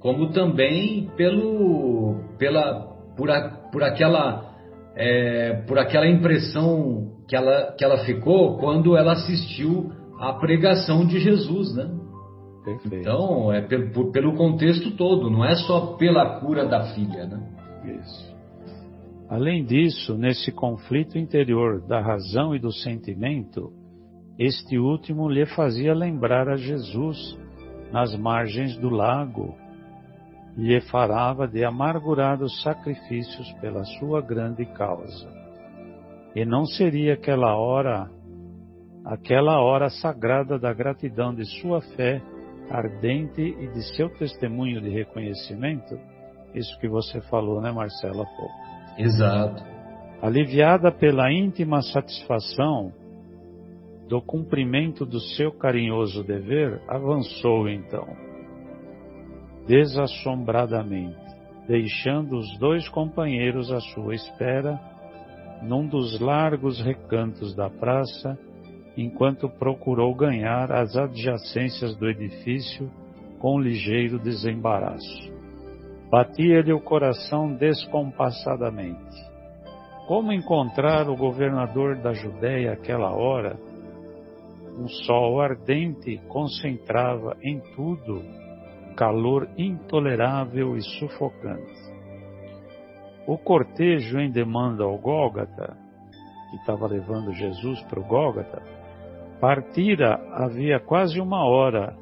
como 0.00 0.30
também 0.30 1.10
pelo, 1.16 2.20
pela, 2.38 2.88
por, 3.16 3.30
a, 3.30 3.48
por 3.72 3.82
aquela, 3.82 4.52
é, 4.94 5.62
por 5.66 5.78
aquela 5.78 6.06
impressão 6.06 7.12
que 7.26 7.34
ela, 7.34 7.72
que 7.78 7.84
ela 7.84 8.04
ficou 8.04 8.58
quando 8.58 8.96
ela 8.96 9.12
assistiu 9.12 9.90
a 10.18 10.32
pregação 10.34 11.06
de 11.06 11.18
Jesus, 11.20 11.74
né? 11.74 11.90
Perfeito. 12.64 12.96
Então, 12.96 13.52
é 13.52 13.60
pelo, 13.60 14.10
pelo 14.10 14.34
contexto 14.34 14.90
todo, 14.96 15.30
não 15.30 15.44
é 15.44 15.54
só 15.54 15.94
pela 15.96 16.40
cura 16.40 16.66
da 16.66 16.94
filha, 16.94 17.26
né? 17.26 17.40
Isso. 18.00 18.36
Além 19.28 19.64
disso, 19.64 20.16
nesse 20.16 20.52
conflito 20.52 21.18
interior 21.18 21.80
da 21.86 22.00
razão 22.00 22.54
e 22.54 22.58
do 22.58 22.72
sentimento, 22.72 23.72
este 24.38 24.78
último 24.78 25.28
lhe 25.28 25.46
fazia 25.46 25.94
lembrar 25.94 26.48
a 26.48 26.56
Jesus 26.56 27.38
nas 27.92 28.16
margens 28.16 28.76
do 28.78 28.88
lago, 28.88 29.54
lhe 30.56 30.80
farava 30.80 31.46
de 31.46 31.64
amargurados 31.64 32.62
sacrifícios 32.62 33.52
pela 33.60 33.84
sua 33.98 34.20
grande 34.20 34.64
causa. 34.64 35.28
E 36.34 36.44
não 36.44 36.64
seria 36.64 37.14
aquela 37.14 37.56
hora 37.56 38.10
aquela 39.06 39.60
hora 39.60 39.88
sagrada 39.88 40.58
da 40.58 40.72
gratidão 40.74 41.32
de 41.32 41.44
sua 41.60 41.80
fé 41.80 42.20
ardente 42.68 43.40
e 43.40 43.68
de 43.68 43.96
seu 43.96 44.10
testemunho 44.10 44.80
de 44.80 44.90
reconhecimento, 44.90 45.96
isso 46.52 46.76
que 46.80 46.88
você 46.88 47.20
falou, 47.22 47.60
né, 47.60 47.70
há 47.70 48.36
pouco. 48.36 48.54
Exato. 48.98 49.62
Aliviada 50.20 50.90
pela 50.90 51.30
íntima 51.30 51.80
satisfação 51.82 52.92
do 54.08 54.20
cumprimento 54.20 55.06
do 55.06 55.20
seu 55.20 55.52
carinhoso 55.52 56.24
dever, 56.24 56.80
avançou 56.88 57.68
então, 57.68 58.06
desassombradamente, 59.68 61.16
deixando 61.68 62.36
os 62.36 62.58
dois 62.58 62.88
companheiros 62.88 63.70
à 63.70 63.80
sua 63.80 64.14
espera, 64.14 64.80
num 65.62 65.86
dos 65.86 66.18
largos 66.20 66.80
recantos 66.80 67.54
da 67.54 67.68
praça, 67.68 68.38
enquanto 68.96 69.48
procurou 69.48 70.14
ganhar 70.14 70.72
as 70.72 70.96
adjacências 70.96 71.94
do 71.96 72.08
edifício 72.08 72.90
com 73.38 73.60
ligeiro 73.60 74.18
desembaraço. 74.18 75.32
Batia-lhe 76.10 76.72
o 76.72 76.80
coração 76.80 77.52
descompassadamente. 77.54 79.16
Como 80.06 80.32
encontrar 80.32 81.08
o 81.10 81.16
governador 81.16 81.96
da 81.96 82.12
Judéia 82.12 82.72
àquela 82.72 83.10
hora? 83.10 83.58
Um 84.78 84.88
sol 84.88 85.40
ardente 85.40 86.18
concentrava 86.28 87.36
em 87.42 87.60
tudo 87.74 88.22
calor 88.96 89.48
intolerável 89.58 90.76
e 90.76 90.82
sufocante. 90.98 91.94
O 93.26 93.36
cortejo 93.36 94.18
em 94.18 94.30
demanda 94.30 94.84
ao 94.84 94.96
Gólgata, 94.96 95.76
que 96.50 96.56
estava 96.56 96.86
levando 96.86 97.32
Jesus 97.32 97.82
para 97.82 98.00
o 98.00 98.04
Gólgata, 98.04 98.62
Partira 99.40 100.18
havia 100.32 100.80
quase 100.80 101.20
uma 101.20 101.44
hora 101.44 101.94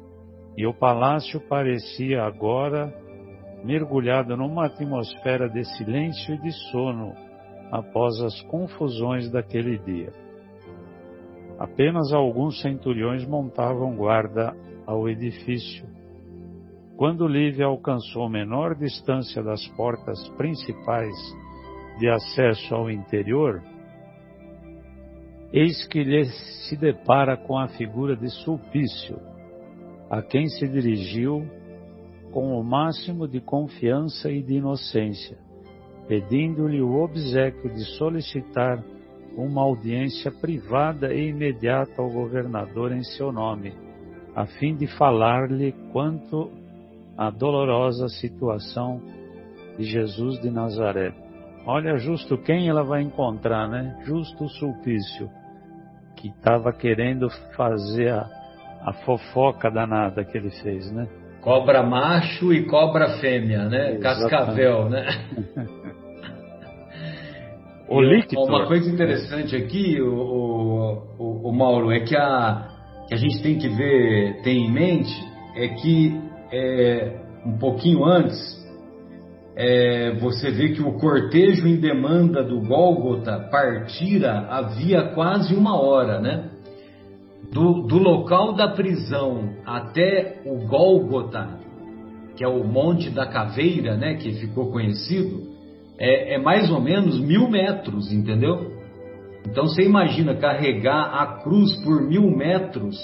e 0.57 0.65
o 0.65 0.73
palácio 0.73 1.41
parecia 1.49 2.23
agora 2.23 2.93
mergulhado 3.63 4.37
numa 4.37 4.67
atmosfera 4.67 5.49
de 5.49 5.63
silêncio 5.75 6.35
e 6.35 6.37
de 6.37 6.51
sono 6.71 7.13
após 7.71 8.21
as 8.21 8.41
confusões 8.43 9.29
daquele 9.29 9.77
dia. 9.79 10.13
Apenas 11.59 12.13
alguns 12.13 12.61
centuriões 12.61 13.25
montavam 13.27 13.95
guarda 13.95 14.55
ao 14.85 15.09
edifício. 15.09 15.85
Quando 16.95 17.27
Lívia 17.27 17.65
alcançou 17.65 18.29
menor 18.29 18.75
distância 18.75 19.43
das 19.43 19.67
portas 19.69 20.29
principais 20.37 21.13
de 21.99 22.07
acesso 22.09 22.73
ao 22.73 22.89
interior, 22.89 23.61
eis 25.57 25.87
que 25.87 26.03
lhe 26.03 26.25
se 26.67 26.75
depara 26.75 27.37
com 27.37 27.57
a 27.57 27.69
figura 27.69 28.13
de 28.13 28.29
Sulpício, 28.43 29.17
a 30.09 30.21
quem 30.21 30.49
se 30.49 30.67
dirigiu 30.67 31.47
com 32.33 32.59
o 32.59 32.61
máximo 32.61 33.25
de 33.25 33.39
confiança 33.39 34.29
e 34.29 34.43
de 34.43 34.55
inocência, 34.55 35.37
pedindo-lhe 36.09 36.81
o 36.81 37.01
obsequio 37.01 37.73
de 37.73 37.85
solicitar 37.97 38.83
uma 39.37 39.61
audiência 39.61 40.29
privada 40.29 41.13
e 41.13 41.29
imediata 41.29 42.01
ao 42.01 42.09
governador 42.09 42.91
em 42.91 43.03
seu 43.03 43.31
nome, 43.31 43.73
a 44.35 44.45
fim 44.45 44.75
de 44.75 44.87
falar-lhe 44.97 45.71
quanto 45.93 46.51
à 47.17 47.29
dolorosa 47.29 48.09
situação 48.09 49.01
de 49.77 49.85
Jesus 49.85 50.37
de 50.41 50.49
Nazaré. 50.49 51.13
Olha, 51.65 51.95
justo 51.95 52.37
quem 52.37 52.67
ela 52.67 52.83
vai 52.83 53.01
encontrar, 53.01 53.69
né? 53.69 53.97
Justo 54.03 54.49
Sulpício, 54.49 55.29
que 56.31 56.37
estava 56.37 56.73
querendo 56.73 57.29
fazer 57.55 58.09
a, 58.09 58.27
a 58.85 58.93
fofoca 59.05 59.69
danada 59.69 60.23
que 60.23 60.37
ele 60.37 60.49
fez, 60.49 60.91
né? 60.91 61.07
Cobra 61.41 61.83
macho 61.83 62.51
e 62.51 62.65
cobra 62.65 63.19
fêmea, 63.19 63.65
né? 63.65 63.95
Exatamente. 63.95 64.29
Cascavel, 64.31 64.89
né? 64.89 65.05
O 67.87 68.01
líquido. 68.01 68.41
Uma 68.41 68.65
coisa 68.65 68.89
interessante 68.89 69.55
aqui, 69.55 70.01
o, 70.01 71.03
o, 71.19 71.49
o, 71.49 71.53
Mauro, 71.53 71.91
é 71.91 71.99
que 71.99 72.15
a, 72.15 72.67
que 73.07 73.13
a 73.13 73.17
gente 73.17 73.43
tem 73.43 73.59
que 73.59 73.67
ver, 73.67 74.41
ter 74.41 74.53
em 74.53 74.71
mente, 74.71 75.13
é 75.55 75.67
que 75.67 76.19
é, 76.51 77.15
um 77.45 77.59
pouquinho 77.59 78.03
antes, 78.03 78.64
é, 79.55 80.11
você 80.19 80.51
vê 80.51 80.69
que 80.69 80.81
o 80.81 80.97
cortejo 80.99 81.65
em 81.67 81.77
demanda 81.77 82.43
do 82.43 82.59
Gólgota 82.59 83.47
partira 83.49 84.47
havia 84.49 85.13
quase 85.13 85.55
uma 85.55 85.79
hora, 85.79 86.19
né? 86.19 86.49
Do, 87.53 87.83
do 87.83 87.97
local 87.97 88.53
da 88.53 88.67
prisão 88.69 89.53
até 89.65 90.41
o 90.45 90.67
Gólgota, 90.67 91.57
que 92.35 92.43
é 92.43 92.47
o 92.47 92.65
Monte 92.65 93.09
da 93.09 93.27
Caveira, 93.27 93.95
né? 93.95 94.15
Que 94.15 94.33
ficou 94.33 94.71
conhecido, 94.71 95.55
é, 95.97 96.35
é 96.35 96.37
mais 96.37 96.69
ou 96.69 96.81
menos 96.81 97.17
mil 97.21 97.49
metros, 97.49 98.11
entendeu? 98.11 98.73
Então 99.49 99.67
você 99.67 99.83
imagina 99.83 100.35
carregar 100.35 101.13
a 101.13 101.41
cruz 101.43 101.71
por 101.81 102.01
mil 102.01 102.29
metros, 102.29 102.97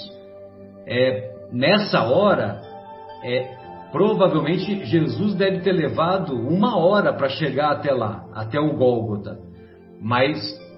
é, 0.86 1.30
nessa 1.50 2.02
hora, 2.02 2.60
é, 3.24 3.61
provavelmente 3.92 4.84
Jesus 4.86 5.34
deve 5.34 5.60
ter 5.60 5.72
levado 5.72 6.34
uma 6.34 6.76
hora 6.76 7.12
para 7.12 7.28
chegar 7.28 7.70
até 7.72 7.92
lá, 7.92 8.24
até 8.34 8.58
o 8.58 8.74
Gólgota. 8.76 9.38
Mas 10.00 10.36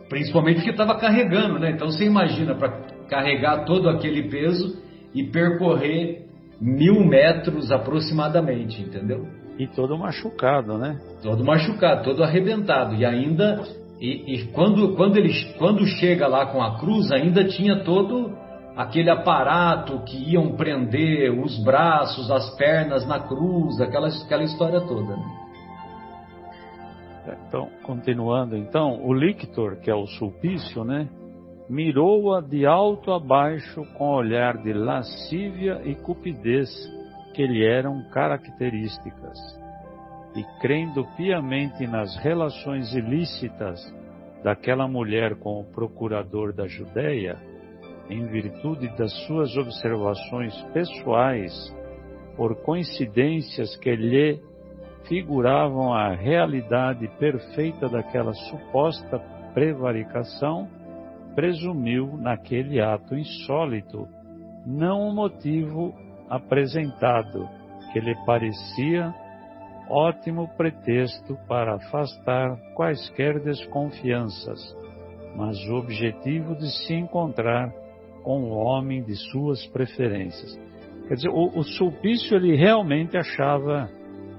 principalmente 0.08 0.56
porque 0.56 0.70
estava 0.70 0.96
carregando, 0.96 1.58
né? 1.58 1.70
Então 1.70 1.88
você 1.88 2.04
imagina 2.04 2.54
para 2.54 2.68
carregar 3.08 3.64
todo 3.64 3.88
aquele 3.88 4.28
peso 4.28 4.76
e 5.14 5.22
percorrer 5.24 6.24
mil 6.60 7.04
metros 7.04 7.70
aproximadamente, 7.70 8.82
entendeu? 8.82 9.26
E 9.58 9.66
todo 9.68 9.96
machucado, 9.96 10.76
né? 10.76 10.98
Todo 11.22 11.44
machucado, 11.44 12.04
todo 12.04 12.24
arrebentado. 12.24 12.94
E 12.96 13.04
ainda, 13.04 13.62
e, 14.00 14.34
e 14.34 14.44
quando, 14.48 14.94
quando, 14.96 15.16
ele, 15.16 15.32
quando 15.58 15.86
chega 15.86 16.26
lá 16.26 16.46
com 16.46 16.60
a 16.60 16.78
cruz, 16.78 17.12
ainda 17.12 17.44
tinha 17.44 17.84
todo 17.84 18.32
aquele 18.76 19.10
aparato 19.10 20.00
que 20.00 20.32
iam 20.32 20.56
prender 20.56 21.30
os 21.30 21.62
braços, 21.62 22.30
as 22.30 22.56
pernas 22.56 23.06
na 23.06 23.20
cruz, 23.20 23.80
aquela, 23.80 24.08
aquela 24.08 24.42
história 24.42 24.80
toda. 24.80 25.16
Né? 25.16 25.44
Então, 27.46 27.68
continuando, 27.82 28.56
então, 28.56 29.00
o 29.04 29.14
lictor, 29.14 29.76
que 29.76 29.90
é 29.90 29.94
o 29.94 30.06
sulpício, 30.06 30.84
né, 30.84 31.08
mirou-a 31.68 32.40
de 32.40 32.66
alto 32.66 33.12
a 33.12 33.18
baixo 33.18 33.84
com 33.96 34.10
olhar 34.10 34.58
de 34.58 34.72
lascívia 34.72 35.80
e 35.84 35.94
cupidez 35.94 36.68
que 37.32 37.46
lhe 37.46 37.64
eram 37.64 38.02
características, 38.10 39.38
e 40.36 40.44
crendo 40.60 41.04
piamente 41.16 41.86
nas 41.86 42.16
relações 42.18 42.92
ilícitas 42.94 43.80
daquela 44.42 44.86
mulher 44.86 45.36
com 45.36 45.60
o 45.60 45.64
procurador 45.64 46.52
da 46.52 46.66
Judéia, 46.66 47.38
em 48.08 48.26
virtude 48.26 48.88
das 48.96 49.12
suas 49.26 49.56
observações 49.56 50.54
pessoais, 50.72 51.52
por 52.36 52.56
coincidências 52.62 53.76
que 53.76 53.94
lhe 53.94 54.40
figuravam 55.08 55.92
a 55.92 56.14
realidade 56.14 57.06
perfeita 57.18 57.88
daquela 57.88 58.32
suposta 58.32 59.18
prevaricação, 59.52 60.68
presumiu 61.34 62.16
naquele 62.16 62.80
ato 62.80 63.14
insólito 63.14 64.08
não 64.66 65.08
o 65.08 65.14
motivo 65.14 65.94
apresentado, 66.28 67.48
que 67.92 68.00
lhe 68.00 68.14
parecia 68.24 69.14
ótimo 69.88 70.48
pretexto 70.56 71.36
para 71.46 71.74
afastar 71.74 72.56
quaisquer 72.74 73.40
desconfianças, 73.40 74.58
mas 75.36 75.56
o 75.68 75.74
objetivo 75.74 76.56
de 76.56 76.70
se 76.86 76.94
encontrar 76.94 77.70
com 78.24 78.42
o 78.42 78.56
homem 78.56 79.04
de 79.04 79.14
suas 79.30 79.64
preferências. 79.66 80.58
Quer 81.06 81.14
dizer, 81.14 81.28
o, 81.28 81.58
o 81.58 81.62
Sulpício 81.62 82.34
ele 82.34 82.56
realmente 82.56 83.16
achava 83.16 83.88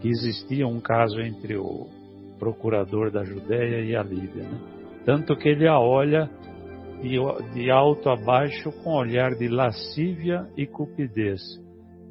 que 0.02 0.10
existia 0.10 0.68
um 0.68 0.82
caso 0.82 1.22
entre 1.22 1.56
o 1.56 1.88
procurador 2.40 3.12
da 3.12 3.24
Judéia 3.24 3.82
e 3.86 3.96
a 3.96 4.02
Líbia, 4.02 4.44
né? 4.44 4.60
tanto 5.06 5.36
que 5.38 5.48
ele 5.48 5.68
a 5.68 5.80
olha 5.80 6.30
de, 7.02 7.18
de 7.54 7.70
alto 7.70 8.10
a 8.10 8.16
baixo 8.16 8.72
com 8.84 8.96
olhar 8.96 9.36
de 9.36 9.48
lascívia 9.48 10.48
e 10.58 10.66
cupidez, 10.66 11.42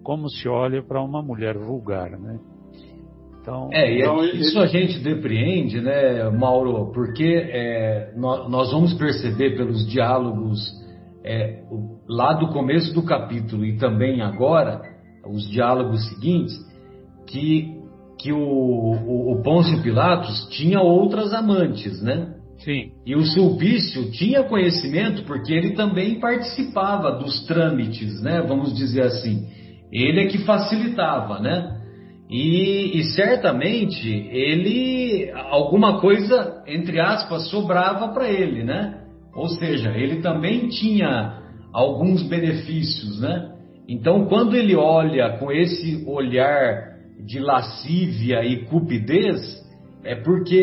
como 0.04 0.30
se 0.30 0.48
olha 0.48 0.80
para 0.80 1.02
uma 1.02 1.20
mulher 1.20 1.58
vulgar, 1.58 2.10
né? 2.12 2.38
Então, 3.40 3.68
é, 3.72 3.98
então, 3.98 4.24
isso 4.24 4.58
a 4.58 4.66
gente 4.66 5.00
depreende, 5.00 5.78
né, 5.78 6.30
Mauro, 6.30 6.90
porque 6.94 7.46
é, 7.52 8.12
nós, 8.16 8.48
nós, 8.48 8.72
vamos 8.72 8.94
perceber 8.94 9.54
pelos 9.54 9.86
diálogos 9.86 10.58
é, 11.24 11.62
lá 12.08 12.34
do 12.34 12.48
começo 12.48 12.92
do 12.92 13.02
capítulo 13.02 13.64
e 13.64 13.78
também 13.78 14.20
agora, 14.20 14.82
os 15.26 15.48
diálogos 15.50 16.08
seguintes, 16.10 16.54
que, 17.26 17.72
que 18.20 18.30
o, 18.32 18.38
o, 18.38 19.32
o 19.32 19.42
Pôncio 19.42 19.82
Pilatos 19.82 20.46
tinha 20.50 20.80
outras 20.80 21.32
amantes, 21.32 22.02
né? 22.02 22.34
Sim. 22.58 22.92
E 23.04 23.14
o 23.16 23.24
Sulpício 23.24 24.10
tinha 24.12 24.44
conhecimento 24.44 25.24
porque 25.24 25.52
ele 25.52 25.72
também 25.72 26.20
participava 26.20 27.12
dos 27.12 27.44
trâmites, 27.46 28.22
né? 28.22 28.42
Vamos 28.42 28.74
dizer 28.74 29.02
assim. 29.02 29.46
Ele 29.90 30.20
é 30.20 30.26
que 30.26 30.38
facilitava, 30.38 31.40
né? 31.40 31.80
E, 32.30 32.98
e, 32.98 33.04
certamente 33.14 34.08
ele 34.08 35.30
alguma 35.50 36.00
coisa 36.00 36.62
entre 36.66 36.98
aspas 36.98 37.50
sobrava 37.50 38.08
para 38.08 38.30
ele, 38.30 38.64
né? 38.64 39.03
Ou 39.34 39.48
seja, 39.48 39.90
ele 39.90 40.20
também 40.20 40.68
tinha 40.68 41.42
alguns 41.72 42.22
benefícios, 42.22 43.20
né? 43.20 43.50
Então, 43.88 44.26
quando 44.26 44.56
ele 44.56 44.74
olha 44.74 45.36
com 45.38 45.50
esse 45.52 46.04
olhar 46.06 46.94
de 47.26 47.38
lascívia 47.38 48.44
e 48.44 48.64
cupidez, 48.66 49.62
é 50.04 50.14
porque 50.14 50.54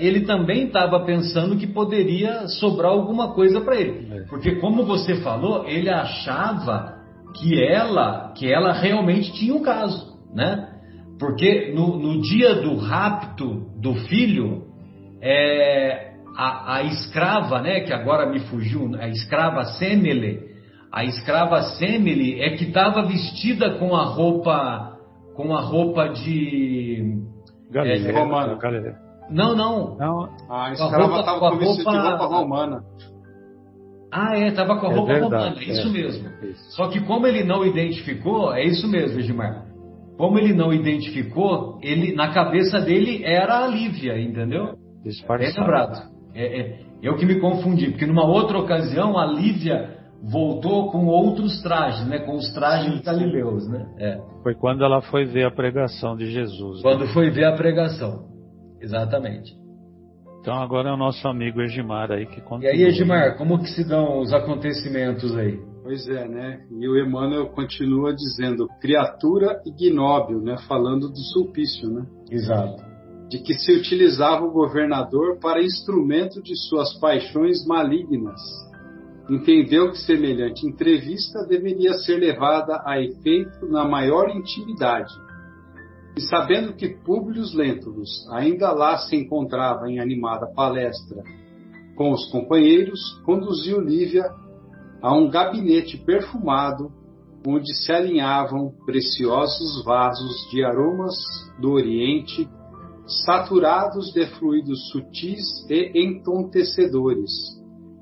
ele 0.00 0.20
também 0.20 0.66
estava 0.66 1.00
pensando 1.04 1.56
que 1.56 1.66
poderia 1.66 2.46
sobrar 2.46 2.92
alguma 2.92 3.32
coisa 3.32 3.60
para 3.60 3.76
ele. 3.76 4.08
É. 4.12 4.22
Porque, 4.28 4.56
como 4.56 4.84
você 4.84 5.16
falou, 5.16 5.66
ele 5.66 5.90
achava 5.90 7.00
que 7.36 7.62
ela, 7.62 8.32
que 8.36 8.52
ela 8.52 8.72
realmente 8.72 9.32
tinha 9.32 9.54
um 9.54 9.62
caso, 9.62 10.18
né? 10.34 10.68
Porque 11.18 11.72
no, 11.74 11.98
no 11.98 12.20
dia 12.22 12.56
do 12.56 12.76
rapto 12.76 13.66
do 13.80 13.94
filho, 13.94 14.64
é, 15.20 16.09
a, 16.40 16.76
a 16.76 16.82
escrava, 16.84 17.60
né, 17.60 17.80
que 17.80 17.92
agora 17.92 18.26
me 18.26 18.40
fugiu, 18.40 18.90
a 18.98 19.08
escrava 19.08 19.62
Semele, 19.64 20.40
a 20.90 21.04
escrava 21.04 21.60
Semele 21.62 22.40
é 22.40 22.56
que 22.56 22.64
estava 22.64 23.02
vestida 23.02 23.78
com 23.78 23.94
a 23.94 24.04
roupa, 24.04 24.96
com 25.36 25.54
a 25.54 25.60
roupa 25.60 26.08
de 26.08 27.14
Galileu, 27.70 28.16
é, 28.16 28.20
romana. 28.20 28.58
Não, 29.28 29.54
não. 29.54 29.96
não. 29.98 30.30
A 30.48 30.72
escrava 30.72 31.20
estava 31.20 31.38
com, 31.38 31.44
a 31.44 31.50
roupa, 31.50 31.90
de 31.90 31.98
roupa 31.98 32.26
romana. 32.26 32.82
Ah, 34.10 34.38
é, 34.38 34.48
estava 34.48 34.80
com 34.80 34.86
a 34.86 34.90
é 34.90 34.94
roupa 34.94 35.12
verdade, 35.12 35.34
romana, 35.34 35.60
é 35.60 35.64
isso 35.64 35.88
é, 35.88 35.90
mesmo. 35.90 36.28
Isso. 36.42 36.70
Só 36.74 36.88
que 36.88 37.00
como 37.00 37.26
ele 37.26 37.44
não 37.44 37.66
identificou, 37.66 38.54
é 38.54 38.64
isso 38.64 38.88
mesmo, 38.88 39.20
Edmar. 39.20 39.66
Como 40.16 40.38
ele 40.38 40.54
não 40.54 40.72
identificou, 40.72 41.78
ele 41.82 42.14
na 42.14 42.32
cabeça 42.32 42.80
dele 42.80 43.22
era 43.24 43.62
a 43.62 43.66
Lívia, 43.66 44.18
entendeu? 44.18 44.74
Disfarçado. 45.04 45.58
É 45.58 45.60
lembrado. 45.60 46.09
É, 46.34 46.60
é, 46.60 46.80
eu 47.02 47.16
que 47.16 47.26
me 47.26 47.40
confundi, 47.40 47.90
porque 47.90 48.06
numa 48.06 48.24
outra 48.24 48.58
ocasião 48.58 49.18
a 49.18 49.26
Lívia 49.26 49.98
voltou 50.22 50.90
com 50.90 51.06
outros 51.06 51.62
trajes, 51.62 52.06
né? 52.06 52.18
Com 52.18 52.36
os 52.36 52.52
trajes 52.52 52.92
de 52.94 53.02
galileus, 53.02 53.66
né? 53.68 53.86
É. 53.98 54.20
Foi 54.42 54.54
quando 54.54 54.84
ela 54.84 55.00
foi 55.00 55.24
ver 55.24 55.44
a 55.44 55.50
pregação 55.50 56.16
de 56.16 56.30
Jesus. 56.30 56.78
Né? 56.78 56.82
Quando 56.82 57.06
né? 57.06 57.12
foi 57.12 57.30
ver 57.30 57.44
a 57.44 57.52
pregação, 57.52 58.26
exatamente. 58.80 59.58
Então 60.40 60.54
agora 60.54 60.88
é 60.88 60.92
o 60.92 60.96
nosso 60.96 61.26
amigo 61.28 61.60
Egimar 61.60 62.10
aí 62.10 62.26
que 62.26 62.40
continua. 62.40 62.72
E 62.72 62.76
aí, 62.76 62.82
Egimar, 62.84 63.36
como 63.36 63.58
que 63.58 63.68
se 63.68 63.86
dão 63.86 64.20
os 64.20 64.32
acontecimentos 64.32 65.36
aí? 65.36 65.58
Pois 65.82 66.08
é, 66.08 66.28
né? 66.28 66.60
E 66.70 66.88
o 66.88 66.98
Emmanuel 66.98 67.48
continua 67.48 68.14
dizendo 68.14 68.68
criatura 68.80 69.60
ignóbil, 69.66 70.40
né? 70.40 70.56
Falando 70.68 71.08
do 71.08 71.18
sulpício, 71.18 71.90
né? 71.90 72.06
Exato 72.30 72.89
de 73.30 73.38
que 73.38 73.54
se 73.54 73.72
utilizava 73.72 74.44
o 74.44 74.50
governador 74.50 75.38
para 75.38 75.62
instrumento 75.62 76.42
de 76.42 76.56
suas 76.56 76.98
paixões 76.98 77.64
malignas. 77.64 78.40
Entendeu 79.30 79.92
que 79.92 79.98
semelhante 79.98 80.66
entrevista 80.66 81.46
deveria 81.46 81.94
ser 81.94 82.16
levada 82.16 82.82
a 82.84 83.00
efeito 83.00 83.66
na 83.68 83.88
maior 83.88 84.28
intimidade. 84.30 85.14
E 86.16 86.20
sabendo 86.22 86.74
que 86.74 86.88
Públio 86.88 87.44
Lentulus 87.54 88.28
ainda 88.32 88.72
lá 88.72 88.98
se 88.98 89.14
encontrava 89.14 89.88
em 89.88 90.00
animada 90.00 90.52
palestra 90.52 91.22
com 91.96 92.10
os 92.10 92.28
companheiros, 92.32 92.98
conduziu 93.24 93.80
Lívia 93.80 94.24
a 95.00 95.14
um 95.14 95.30
gabinete 95.30 95.96
perfumado 95.98 96.90
onde 97.46 97.72
se 97.74 97.92
alinhavam 97.92 98.74
preciosos 98.84 99.84
vasos 99.84 100.50
de 100.50 100.64
aromas 100.64 101.14
do 101.60 101.70
Oriente 101.70 102.48
saturados 103.10 104.12
de 104.12 104.26
fluidos 104.38 104.90
sutis 104.90 105.42
e 105.68 105.92
entontecedores, 105.94 107.30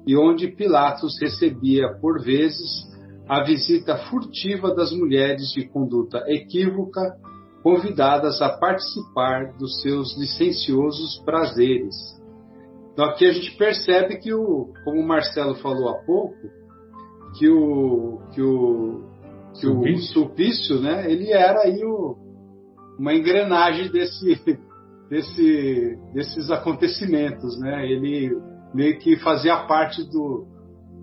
e 0.06 0.16
onde 0.16 0.48
Pilatos 0.48 1.18
recebia, 1.20 1.88
por 2.00 2.22
vezes, 2.22 2.86
a 3.28 3.42
visita 3.42 3.96
furtiva 4.10 4.74
das 4.74 4.92
mulheres 4.92 5.50
de 5.52 5.66
conduta 5.68 6.24
equívoca, 6.26 7.16
convidadas 7.62 8.40
a 8.40 8.50
participar 8.50 9.52
dos 9.58 9.82
seus 9.82 10.16
licenciosos 10.18 11.20
prazeres. 11.24 11.94
Então 12.92 13.04
aqui 13.04 13.26
a 13.26 13.32
gente 13.32 13.56
percebe 13.56 14.16
que 14.16 14.32
o, 14.32 14.72
como 14.84 15.00
o 15.00 15.06
Marcelo 15.06 15.54
falou 15.56 15.88
há 15.88 15.94
pouco, 16.04 16.36
que 17.38 17.48
o 17.48 18.18
que 18.32 18.40
o 18.40 19.04
que 19.54 19.66
Sulpício. 19.66 19.94
o 19.94 19.98
Sulpício, 19.98 20.80
né, 20.80 21.10
ele 21.10 21.30
era 21.30 21.60
aí 21.60 21.84
o, 21.84 22.16
uma 22.98 23.14
engrenagem 23.14 23.90
desse, 23.90 24.40
desse, 25.10 25.98
desses 26.14 26.50
acontecimentos, 26.50 27.58
né? 27.60 27.86
Ele 27.86 28.36
meio 28.74 28.98
que 28.98 29.16
fazia 29.16 29.56
parte 29.66 30.02
do, 30.10 30.46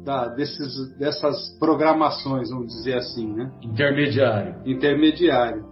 da, 0.04 0.28
desses, 0.28 0.98
dessas 0.98 1.58
programações, 1.60 2.50
vamos 2.50 2.68
dizer 2.68 2.98
assim, 2.98 3.34
né? 3.34 3.52
Intermediário. 3.64 4.56
Intermediário. 4.66 5.66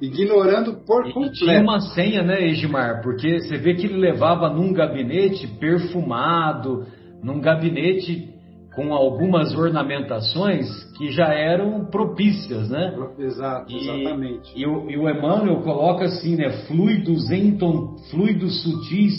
Ignorando 0.00 0.84
por 0.84 1.06
e 1.06 1.12
completo. 1.12 1.36
Tinha 1.36 1.62
uma 1.62 1.80
senha, 1.80 2.22
né, 2.22 2.44
Egimar? 2.48 3.02
Porque 3.02 3.40
você 3.40 3.56
vê 3.56 3.74
que 3.74 3.86
ele 3.86 3.96
levava 3.96 4.50
num 4.50 4.72
gabinete 4.72 5.46
perfumado, 5.46 6.86
num 7.22 7.40
gabinete 7.40 8.35
com 8.76 8.92
algumas 8.92 9.54
ornamentações 9.54 10.68
que 10.98 11.10
já 11.10 11.32
eram 11.32 11.86
propícias, 11.86 12.68
né? 12.68 12.94
Exato, 13.18 13.74
exatamente. 13.74 14.52
E, 14.54 14.60
e, 14.60 14.66
o, 14.66 14.90
e 14.90 14.98
o 14.98 15.08
Emmanuel 15.08 15.62
coloca 15.62 16.04
assim, 16.04 16.36
né? 16.36 16.50
Fluidos, 16.68 17.30
enton, 17.30 17.96
fluidos 18.10 18.62
sutis 18.62 19.18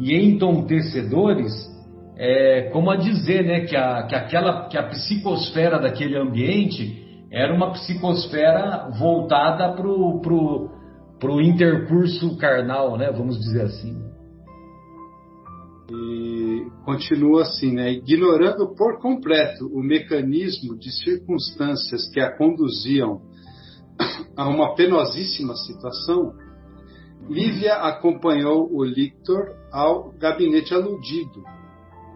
e 0.00 0.16
entontecedores, 0.16 1.52
é, 2.16 2.70
como 2.72 2.90
a 2.90 2.96
dizer, 2.96 3.44
né? 3.44 3.60
Que, 3.60 3.76
a, 3.76 4.02
que, 4.02 4.16
aquela, 4.16 4.68
que 4.68 4.76
a 4.76 4.88
psicosfera 4.88 5.78
daquele 5.78 6.18
ambiente 6.18 7.06
era 7.30 7.54
uma 7.54 7.70
psicosfera 7.70 8.90
voltada 8.98 9.74
para 9.74 9.88
o 9.88 10.20
pro, 10.20 10.70
pro 11.20 11.40
intercurso 11.40 12.36
carnal, 12.36 12.98
né? 12.98 13.12
Vamos 13.12 13.38
dizer 13.38 13.62
assim. 13.62 14.07
E 15.90 16.66
continua 16.84 17.42
assim, 17.42 17.72
né? 17.72 17.92
Ignorando 17.92 18.74
por 18.74 19.00
completo 19.00 19.66
o 19.66 19.82
mecanismo 19.82 20.76
de 20.76 20.90
circunstâncias 20.92 22.08
que 22.12 22.20
a 22.20 22.36
conduziam 22.36 23.22
a 24.36 24.48
uma 24.48 24.74
penosíssima 24.74 25.56
situação, 25.56 26.34
Lívia 27.28 27.74
acompanhou 27.74 28.70
o 28.72 28.84
Lictor 28.84 29.54
ao 29.72 30.12
gabinete 30.12 30.72
aludido, 30.72 31.42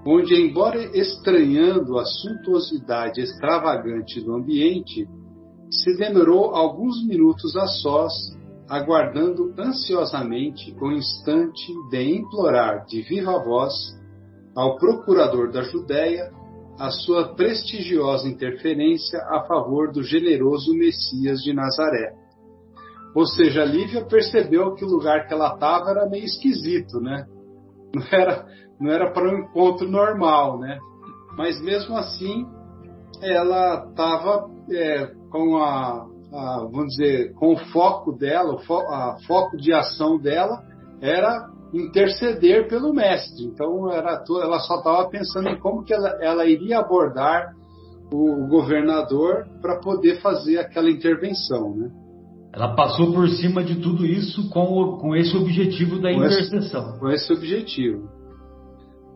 onde, 0.06 0.34
embora 0.34 0.80
estranhando 0.96 1.98
a 1.98 2.04
suntuosidade 2.04 3.20
extravagante 3.20 4.20
do 4.20 4.34
ambiente, 4.34 5.08
se 5.70 5.96
demorou 5.96 6.54
alguns 6.54 7.04
minutos 7.06 7.56
a 7.56 7.66
sós, 7.66 8.12
aguardando 8.72 9.52
ansiosamente 9.58 10.74
o 10.80 10.90
instante 10.92 11.70
de 11.90 12.16
implorar 12.16 12.86
de 12.86 13.02
viva 13.02 13.38
voz 13.44 13.74
ao 14.56 14.78
procurador 14.78 15.52
da 15.52 15.60
Judéia 15.60 16.32
a 16.80 16.90
sua 16.90 17.34
prestigiosa 17.34 18.26
interferência 18.26 19.18
a 19.28 19.42
favor 19.42 19.92
do 19.92 20.02
generoso 20.02 20.72
Messias 20.72 21.42
de 21.42 21.52
Nazaré. 21.52 22.14
Ou 23.14 23.26
seja, 23.26 23.62
Lívia 23.62 24.06
percebeu 24.06 24.74
que 24.74 24.86
o 24.86 24.88
lugar 24.88 25.28
que 25.28 25.34
ela 25.34 25.52
estava 25.52 25.90
era 25.90 26.08
meio 26.08 26.24
esquisito, 26.24 26.98
né? 26.98 27.26
Não 27.94 28.06
era, 28.10 28.46
não 28.80 28.90
era 28.90 29.12
para 29.12 29.28
um 29.28 29.38
encontro 29.40 29.86
normal, 29.86 30.58
né? 30.58 30.78
Mas 31.36 31.60
mesmo 31.60 31.94
assim, 31.94 32.46
ela 33.20 33.86
estava 33.86 34.48
é, 34.70 35.12
com 35.30 35.58
a, 35.58 36.08
vamos 36.32 36.96
dizer, 36.96 37.34
com 37.34 37.52
o 37.52 37.58
foco 37.72 38.12
dela, 38.12 38.54
o 38.54 38.58
fo, 38.58 38.80
foco 39.26 39.56
de 39.56 39.72
ação 39.72 40.18
dela 40.18 40.62
era 41.00 41.48
interceder 41.74 42.68
pelo 42.68 42.92
mestre. 42.92 43.44
Então 43.44 43.90
era, 43.90 44.22
ela 44.42 44.58
só 44.60 44.76
estava 44.76 45.08
pensando 45.08 45.48
em 45.48 45.58
como 45.58 45.84
que 45.84 45.92
ela, 45.92 46.18
ela 46.20 46.46
iria 46.46 46.78
abordar 46.78 47.52
o, 48.12 48.44
o 48.44 48.48
governador 48.48 49.46
para 49.60 49.80
poder 49.80 50.20
fazer 50.20 50.58
aquela 50.58 50.90
intervenção, 50.90 51.74
né? 51.76 51.90
Ela 52.54 52.74
passou 52.74 53.14
por 53.14 53.26
cima 53.30 53.64
de 53.64 53.76
tudo 53.76 54.04
isso 54.04 54.50
com, 54.50 54.98
com 54.98 55.16
esse 55.16 55.34
objetivo 55.34 55.98
da 55.98 56.12
com 56.12 56.18
intercessão. 56.18 56.90
Esse, 56.90 57.00
com 57.00 57.08
esse 57.08 57.32
objetivo. 57.32 58.08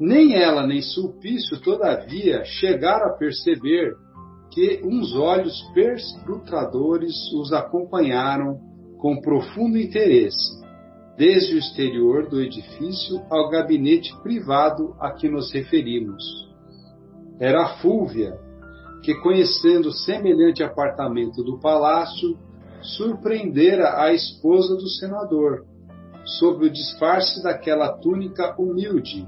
Nem 0.01 0.35
ela 0.35 0.67
nem 0.67 0.81
Sulpício, 0.81 1.61
todavia, 1.61 2.43
chegaram 2.45 3.11
a 3.11 3.17
perceber 3.19 3.95
que 4.51 4.81
uns 4.85 5.15
olhos 5.15 5.61
perscrutadores 5.75 7.15
os 7.33 7.53
acompanharam 7.53 8.59
com 8.99 9.21
profundo 9.21 9.79
interesse, 9.79 10.65
desde 11.17 11.55
o 11.55 11.59
exterior 11.59 12.29
do 12.29 12.41
edifício 12.41 13.23
ao 13.31 13.51
gabinete 13.51 14.15
privado 14.23 14.95
a 15.01 15.11
que 15.13 15.29
nos 15.29 15.53
referimos. 15.53 16.23
Era 17.39 17.65
a 17.65 17.77
Fúvia, 17.79 18.39
que, 19.03 19.15
conhecendo 19.17 19.93
semelhante 19.93 20.63
apartamento 20.63 21.43
do 21.43 21.59
palácio, 21.59 22.37
surpreendera 22.83 24.01
a 24.03 24.13
esposa 24.13 24.75
do 24.75 24.89
senador, 24.89 25.65
sob 26.39 26.67
o 26.67 26.71
disfarce 26.71 27.43
daquela 27.43 27.93
túnica 27.99 28.55
humilde, 28.59 29.27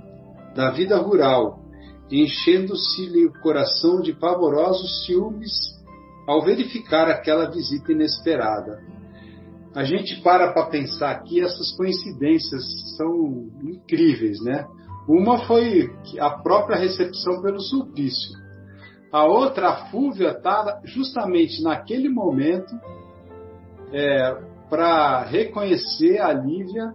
da 0.54 0.70
vida 0.70 0.98
rural, 0.98 1.60
enchendo-se-lhe 2.10 3.26
o 3.26 3.32
coração 3.40 4.00
de 4.00 4.12
pavorosos 4.12 5.04
ciúmes 5.04 5.52
ao 6.26 6.42
verificar 6.42 7.08
aquela 7.08 7.50
visita 7.50 7.92
inesperada. 7.92 8.80
A 9.74 9.84
gente 9.84 10.20
para 10.22 10.52
para 10.52 10.66
pensar 10.66 11.10
aqui, 11.10 11.40
essas 11.40 11.76
coincidências 11.76 12.62
são 12.96 13.48
incríveis, 13.62 14.42
né? 14.42 14.66
Uma 15.08 15.46
foi 15.46 15.90
a 16.18 16.30
própria 16.30 16.76
recepção 16.76 17.40
pelo 17.40 17.60
Sulpício. 17.60 18.36
A 19.10 19.24
outra, 19.24 19.68
a 19.70 19.90
Fúvia, 19.90 20.32
estava 20.32 20.80
justamente 20.84 21.62
naquele 21.62 22.10
momento 22.10 22.74
é, 23.92 24.36
para 24.68 25.22
reconhecer 25.24 26.20
a 26.20 26.32
Lívia, 26.32 26.92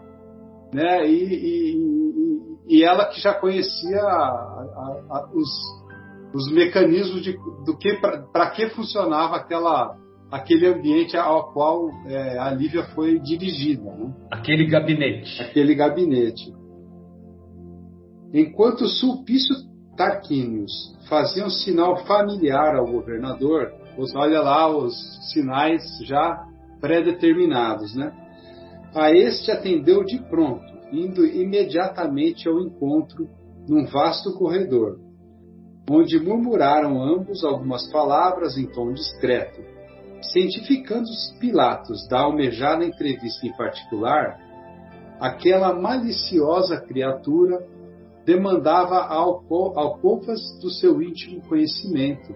né? 0.72 1.08
E, 1.08 1.24
e, 1.24 1.78
e, 1.78 2.53
ela 2.84 3.06
que 3.06 3.20
já 3.20 3.34
conhecia 3.34 4.02
a, 4.02 4.08
a, 4.08 5.06
a, 5.10 5.30
os, 5.34 5.50
os 6.34 6.52
mecanismos 6.52 7.22
de, 7.22 7.34
do 7.66 7.78
que 7.78 7.94
para 7.96 8.50
que 8.52 8.70
funcionava 8.70 9.36
aquela 9.36 9.98
aquele 10.32 10.66
ambiente 10.66 11.16
ao 11.16 11.54
qual 11.54 11.92
é, 12.08 12.40
a 12.40 12.50
Lívia 12.50 12.84
foi 12.96 13.20
dirigida. 13.20 13.84
Né? 13.84 14.12
Aquele 14.32 14.66
gabinete. 14.66 15.40
Aquele 15.44 15.76
gabinete. 15.76 16.52
Enquanto 18.34 18.88
Sulpício 18.88 19.56
Tarquínios 19.96 20.72
fazia 21.08 21.46
um 21.46 21.52
sinal 21.52 22.04
familiar 22.08 22.76
ao 22.76 22.88
governador, 22.88 23.72
olha 24.16 24.42
lá 24.42 24.68
os 24.76 24.96
sinais 25.32 25.84
já 26.04 26.44
pré-determinados, 26.82 27.96
né? 27.96 28.12
A 28.96 29.12
este 29.12 29.52
atendeu 29.52 30.04
de 30.04 30.18
pronto, 30.30 30.66
indo 30.94 31.26
imediatamente 31.26 32.48
ao 32.48 32.60
encontro 32.60 33.28
num 33.68 33.86
vasto 33.86 34.34
corredor, 34.38 35.00
onde 35.90 36.20
murmuraram 36.20 37.02
ambos 37.02 37.44
algumas 37.44 37.90
palavras 37.92 38.58
em 38.58 38.68
tom 38.68 38.94
discreto. 38.94 39.62
Cientificando 40.22 41.04
os 41.04 41.38
Pilatos 41.40 42.08
da 42.08 42.22
almejada 42.22 42.86
entrevista 42.86 43.46
em 43.46 43.56
particular, 43.58 44.40
aquela 45.20 45.74
maliciosa 45.74 46.80
criatura 46.80 47.68
demandava 48.26 49.00
alcovas 49.06 50.40
do 50.62 50.70
seu 50.70 51.02
íntimo 51.02 51.42
conhecimento, 51.42 52.34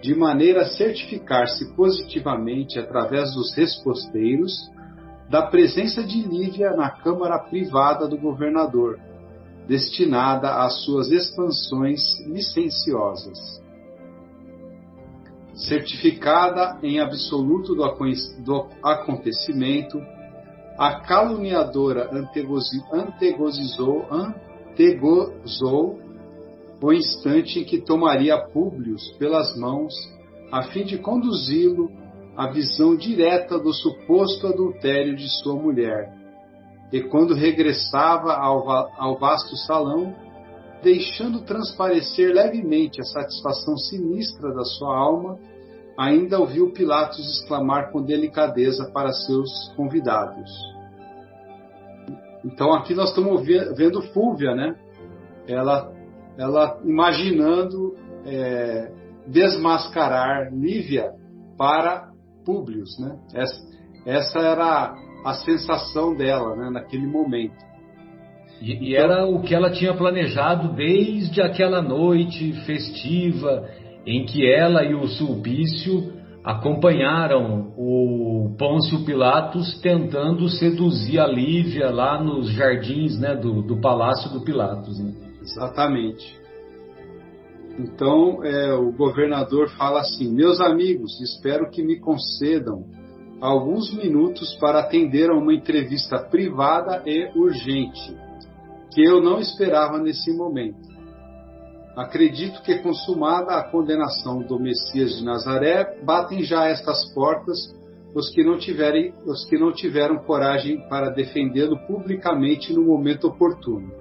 de 0.00 0.14
maneira 0.14 0.62
a 0.62 0.70
certificar-se 0.70 1.74
positivamente, 1.74 2.78
através 2.78 3.34
dos 3.34 3.54
resposteiros, 3.54 4.52
da 5.28 5.42
presença 5.42 6.02
de 6.02 6.22
Lívia 6.22 6.70
na 6.70 6.90
Câmara 6.90 7.38
Privada 7.38 8.08
do 8.08 8.16
governador, 8.16 8.98
destinada 9.66 10.64
às 10.64 10.82
suas 10.84 11.10
expansões 11.10 12.00
licenciosas. 12.26 13.62
Certificada 15.54 16.78
em 16.82 17.00
absoluto 17.00 17.74
do 17.74 17.84
acontecimento, 18.82 20.00
a 20.78 21.00
caluniadora 21.00 22.08
antegozizou, 22.92 24.06
antegozou 24.10 25.98
o 26.80 26.92
instante 26.92 27.58
em 27.58 27.64
que 27.64 27.78
tomaria 27.80 28.38
Públio 28.38 28.94
pelas 29.18 29.56
mãos, 29.58 29.92
a 30.52 30.62
fim 30.62 30.84
de 30.84 30.96
conduzi-lo 30.96 31.90
à 32.38 32.46
visão 32.52 32.94
direta 32.94 33.58
do 33.58 33.74
suposto 33.74 34.46
adultério 34.46 35.16
de 35.16 35.28
sua 35.42 35.56
mulher, 35.56 36.14
e 36.92 37.02
quando 37.02 37.34
regressava 37.34 38.32
ao, 38.32 38.70
ao 38.96 39.18
vasto 39.18 39.56
salão, 39.56 40.14
deixando 40.80 41.40
transparecer 41.40 42.32
levemente 42.32 43.00
a 43.00 43.04
satisfação 43.04 43.76
sinistra 43.76 44.54
da 44.54 44.62
sua 44.62 44.96
alma, 44.96 45.36
ainda 45.98 46.38
ouviu 46.38 46.70
Pilatos 46.70 47.18
exclamar 47.18 47.90
com 47.90 48.04
delicadeza 48.04 48.88
para 48.92 49.12
seus 49.12 49.50
convidados. 49.74 50.48
Então 52.44 52.72
aqui 52.72 52.94
nós 52.94 53.08
estamos 53.08 53.44
vendo 53.44 54.00
Fúvia, 54.12 54.54
né? 54.54 54.76
Ela, 55.48 55.92
ela 56.38 56.78
imaginando 56.84 57.96
é, 58.24 58.92
desmascarar 59.26 60.54
Lívia 60.54 61.12
para 61.58 62.07
Públio, 62.48 62.82
né? 62.98 63.18
Essa, 63.34 63.60
essa 64.06 64.38
era 64.38 64.94
a 65.22 65.34
sensação 65.34 66.16
dela, 66.16 66.56
né? 66.56 66.70
Naquele 66.70 67.06
momento. 67.06 67.62
E, 68.62 68.88
e 68.88 68.96
era 68.96 69.26
o 69.26 69.42
que 69.42 69.54
ela 69.54 69.70
tinha 69.70 69.92
planejado 69.92 70.74
desde 70.74 71.42
aquela 71.42 71.82
noite 71.82 72.54
festiva 72.64 73.68
em 74.06 74.24
que 74.24 74.50
ela 74.50 74.82
e 74.82 74.94
o 74.94 75.06
Sulpício 75.06 76.14
acompanharam 76.42 77.74
o 77.76 78.54
Pôncio 78.58 79.04
Pilatos 79.04 79.78
tentando 79.82 80.48
seduzir 80.48 81.20
a 81.20 81.26
Lívia 81.26 81.90
lá 81.90 82.22
nos 82.22 82.50
jardins 82.50 83.18
né, 83.18 83.36
do, 83.36 83.60
do 83.60 83.78
Palácio 83.78 84.32
do 84.32 84.40
Pilatos. 84.40 84.98
Né? 84.98 85.12
Exatamente. 85.42 86.37
Então 87.78 88.44
é, 88.44 88.72
o 88.74 88.90
governador 88.92 89.68
fala 89.70 90.00
assim: 90.00 90.32
Meus 90.32 90.60
amigos, 90.60 91.20
espero 91.20 91.70
que 91.70 91.82
me 91.82 92.00
concedam 92.00 92.84
alguns 93.40 93.92
minutos 93.94 94.54
para 94.54 94.80
atender 94.80 95.30
a 95.30 95.34
uma 95.36 95.54
entrevista 95.54 96.18
privada 96.18 97.02
e 97.06 97.30
urgente, 97.38 98.16
que 98.92 99.02
eu 99.02 99.22
não 99.22 99.38
esperava 99.38 99.98
nesse 99.98 100.32
momento. 100.36 100.88
Acredito 101.96 102.62
que, 102.62 102.78
consumada 102.78 103.56
a 103.56 103.70
condenação 103.70 104.40
do 104.40 104.58
Messias 104.58 105.16
de 105.16 105.24
Nazaré, 105.24 106.00
batem 106.04 106.42
já 106.42 106.66
estas 106.66 107.12
portas 107.12 107.76
os 108.14 108.30
que 108.30 108.42
não, 108.42 108.58
tiverem, 108.58 109.12
os 109.26 109.44
que 109.44 109.58
não 109.58 109.72
tiveram 109.72 110.18
coragem 110.18 110.80
para 110.88 111.10
defendê-lo 111.10 111.78
publicamente 111.86 112.72
no 112.72 112.84
momento 112.84 113.28
oportuno. 113.28 113.92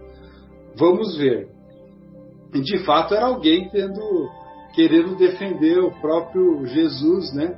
Vamos 0.75 1.17
ver. 1.17 1.49
E 2.57 2.61
de 2.61 2.79
fato 2.79 3.13
era 3.13 3.25
alguém 3.25 3.69
tendo 3.69 4.29
querendo 4.73 5.15
defender 5.15 5.79
o 5.79 5.91
próprio 6.01 6.65
Jesus, 6.65 7.33
né? 7.33 7.55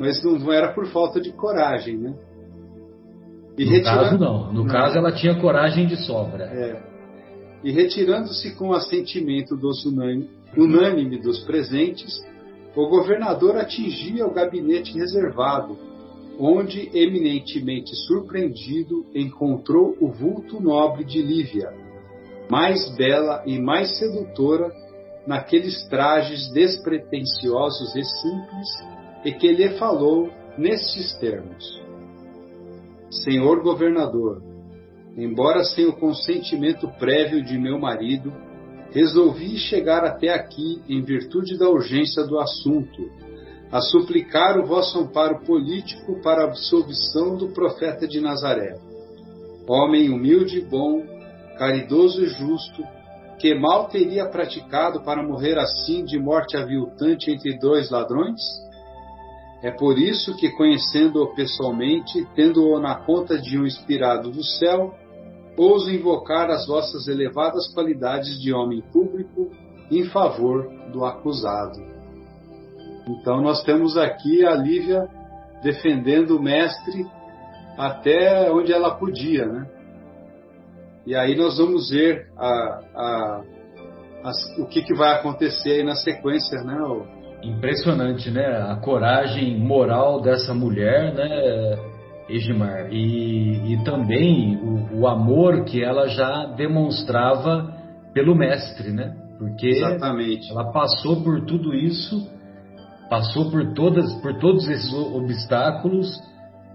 Mas 0.00 0.22
não 0.22 0.52
era 0.52 0.72
por 0.72 0.86
falta 0.86 1.20
de 1.20 1.32
coragem, 1.32 1.96
né? 1.96 2.14
E 3.56 3.64
no 3.64 3.70
retirar... 3.70 4.04
caso 4.04 4.18
não. 4.18 4.52
No 4.52 4.64
não. 4.64 4.66
caso 4.66 4.96
ela 4.98 5.12
tinha 5.12 5.40
coragem 5.40 5.86
de 5.86 5.96
sobra. 5.96 6.44
É 6.44 6.88
e 7.62 7.72
retirando-se 7.72 8.54
com 8.54 8.72
assentimento 8.72 9.56
dos 9.56 9.84
unânime, 9.84 10.28
unânime 10.56 11.20
dos 11.20 11.40
presentes, 11.44 12.24
o 12.76 12.88
governador 12.88 13.56
atingia 13.56 14.26
o 14.26 14.32
gabinete 14.32 14.96
reservado, 14.96 15.76
onde, 16.38 16.88
eminentemente 16.94 17.90
surpreendido, 18.06 19.04
encontrou 19.12 19.96
o 20.00 20.08
vulto 20.12 20.60
nobre 20.60 21.04
de 21.04 21.20
Lívia, 21.20 21.68
mais 22.50 22.88
bela 22.96 23.42
e 23.46 23.58
mais 23.58 23.98
sedutora 23.98 24.72
naqueles 25.26 25.86
trajes 25.88 26.50
despretensiosos 26.52 27.94
e 27.94 28.02
simples, 28.02 28.68
e 29.24 29.32
que 29.32 29.52
lhe 29.52 29.70
falou 29.78 30.30
nestes 30.56 31.14
termos: 31.18 31.82
Senhor 33.10 33.62
governador, 33.62 34.42
embora 35.16 35.64
sem 35.64 35.86
o 35.86 35.92
consentimento 35.92 36.88
prévio 36.98 37.44
de 37.44 37.58
meu 37.58 37.78
marido, 37.78 38.32
resolvi 38.90 39.58
chegar 39.58 40.04
até 40.04 40.30
aqui 40.30 40.82
em 40.88 41.02
virtude 41.02 41.58
da 41.58 41.68
urgência 41.68 42.24
do 42.24 42.38
assunto, 42.38 43.10
a 43.70 43.82
suplicar 43.82 44.58
o 44.58 44.66
vosso 44.66 44.98
amparo 44.98 45.40
político 45.44 46.22
para 46.22 46.42
a 46.42 46.46
absolvição 46.46 47.36
do 47.36 47.48
profeta 47.48 48.08
de 48.08 48.18
Nazaré. 48.18 48.78
Homem 49.68 50.08
humilde 50.08 50.60
e 50.60 50.64
bom, 50.64 51.17
caridoso 51.58 52.22
e 52.22 52.28
justo, 52.28 52.82
que 53.38 53.54
mal 53.54 53.88
teria 53.88 54.26
praticado 54.26 55.02
para 55.02 55.22
morrer 55.22 55.58
assim 55.58 56.04
de 56.04 56.18
morte 56.18 56.56
aviltante 56.56 57.30
entre 57.30 57.58
dois 57.58 57.90
ladrões? 57.90 58.40
É 59.62 59.70
por 59.70 59.98
isso 59.98 60.36
que, 60.36 60.50
conhecendo-o 60.50 61.34
pessoalmente, 61.34 62.26
tendo-o 62.34 62.78
na 62.78 62.94
conta 62.94 63.36
de 63.36 63.58
um 63.58 63.66
inspirado 63.66 64.30
do 64.30 64.44
céu, 64.44 64.94
ouso 65.56 65.90
invocar 65.90 66.48
as 66.50 66.66
vossas 66.66 67.08
elevadas 67.08 67.66
qualidades 67.74 68.40
de 68.40 68.52
homem 68.52 68.80
público 68.92 69.50
em 69.90 70.04
favor 70.04 70.68
do 70.92 71.04
acusado. 71.04 71.80
Então 73.08 73.40
nós 73.40 73.62
temos 73.64 73.96
aqui 73.96 74.44
a 74.44 74.54
Lívia 74.54 75.08
defendendo 75.62 76.36
o 76.36 76.42
mestre 76.42 77.04
até 77.76 78.50
onde 78.52 78.72
ela 78.72 78.94
podia, 78.94 79.46
né? 79.46 79.66
E 81.08 81.16
aí 81.16 81.34
nós 81.34 81.56
vamos 81.56 81.88
ver 81.88 82.26
a, 82.36 82.80
a, 82.94 83.42
a, 84.24 84.32
o 84.58 84.66
que, 84.66 84.82
que 84.82 84.94
vai 84.94 85.14
acontecer 85.14 85.70
aí 85.70 85.82
na 85.82 85.94
sequência, 85.94 86.62
né? 86.62 86.76
Impressionante, 87.42 88.30
né? 88.30 88.44
A 88.44 88.76
coragem 88.76 89.58
moral 89.58 90.20
dessa 90.20 90.52
mulher, 90.52 91.14
né? 91.14 91.78
Egimar, 92.28 92.92
e, 92.92 93.72
e 93.72 93.84
também 93.84 94.56
o, 94.56 95.00
o, 95.00 95.08
amor 95.08 95.64
que 95.64 95.82
ela 95.82 96.08
já 96.08 96.44
demonstrava 96.58 97.74
pelo 98.12 98.34
mestre, 98.34 98.92
né? 98.92 99.16
Porque 99.38 99.66
Exatamente. 99.66 100.50
ela 100.50 100.70
passou 100.72 101.22
por 101.22 101.46
tudo 101.46 101.74
isso, 101.74 102.30
passou 103.08 103.50
por 103.50 103.72
todas, 103.72 104.12
por 104.20 104.38
todos 104.38 104.68
esses 104.68 104.92
obstáculos, 104.92 106.06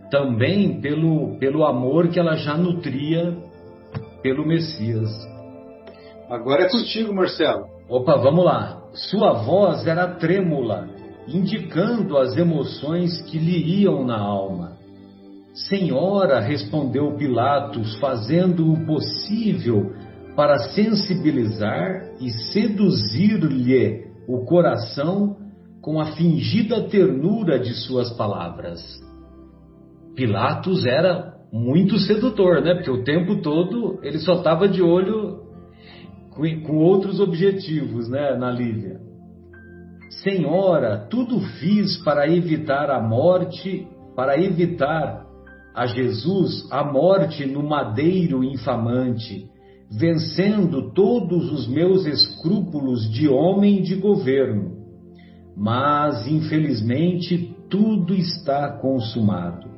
também 0.09 0.81
pelo, 0.81 1.37
pelo 1.37 1.63
amor 1.63 2.07
que 2.07 2.19
ela 2.19 2.35
já 2.35 2.57
nutria 2.57 3.52
pelo 4.23 4.47
Messias. 4.47 5.11
Agora 6.29 6.63
é 6.63 6.69
contigo, 6.69 7.13
Marcelo. 7.13 7.65
Opa, 7.89 8.15
vamos 8.15 8.45
lá. 8.45 8.81
Sua 8.93 9.33
voz 9.33 9.85
era 9.85 10.15
trêmula, 10.15 10.87
indicando 11.27 12.17
as 12.17 12.35
emoções 12.37 13.21
que 13.23 13.37
lhe 13.37 13.81
iam 13.81 14.05
na 14.05 14.17
alma. 14.17 14.77
Senhora, 15.53 16.39
respondeu 16.39 17.15
Pilatos, 17.15 17.95
fazendo 17.97 18.71
o 18.71 18.85
possível 18.85 19.93
para 20.35 20.57
sensibilizar 20.57 22.09
e 22.19 22.31
seduzir-lhe 22.51 24.07
o 24.27 24.45
coração 24.45 25.37
com 25.81 25.99
a 25.99 26.13
fingida 26.13 26.81
ternura 26.87 27.59
de 27.59 27.73
suas 27.73 28.11
palavras. 28.13 28.81
Pilatos 30.15 30.85
era 30.85 31.32
muito 31.53 31.99
sedutor, 31.99 32.63
né? 32.63 32.73
Porque 32.73 32.89
o 32.89 33.03
tempo 33.03 33.35
todo 33.35 33.99
ele 34.01 34.17
só 34.17 34.33
estava 34.33 34.67
de 34.67 34.81
olho 34.81 35.43
com, 36.31 36.61
com 36.61 36.77
outros 36.77 37.19
objetivos, 37.19 38.09
né, 38.09 38.35
na 38.35 38.49
Lívia. 38.49 38.99
Senhora, 40.23 41.07
tudo 41.11 41.39
fiz 41.59 41.97
para 42.03 42.27
evitar 42.27 42.89
a 42.89 42.99
morte, 42.99 43.87
para 44.15 44.41
evitar 44.41 45.27
a 45.75 45.85
Jesus 45.85 46.67
a 46.71 46.83
morte 46.83 47.45
no 47.45 47.61
madeiro 47.61 48.43
infamante, 48.43 49.47
vencendo 49.91 50.91
todos 50.91 51.51
os 51.51 51.67
meus 51.67 52.07
escrúpulos 52.07 53.07
de 53.11 53.27
homem 53.27 53.83
de 53.83 53.95
governo. 53.95 54.71
Mas, 55.55 56.27
infelizmente, 56.27 57.55
tudo 57.69 58.15
está 58.15 58.69
consumado. 58.79 59.72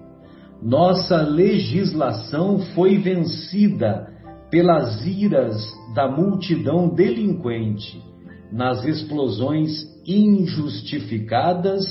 Nossa 0.66 1.22
legislação 1.22 2.58
foi 2.74 2.98
vencida 2.98 4.08
pelas 4.50 5.06
iras 5.06 5.64
da 5.94 6.08
multidão 6.08 6.90
delinquente, 6.90 8.04
nas 8.52 8.84
explosões 8.84 9.70
injustificadas 10.08 11.86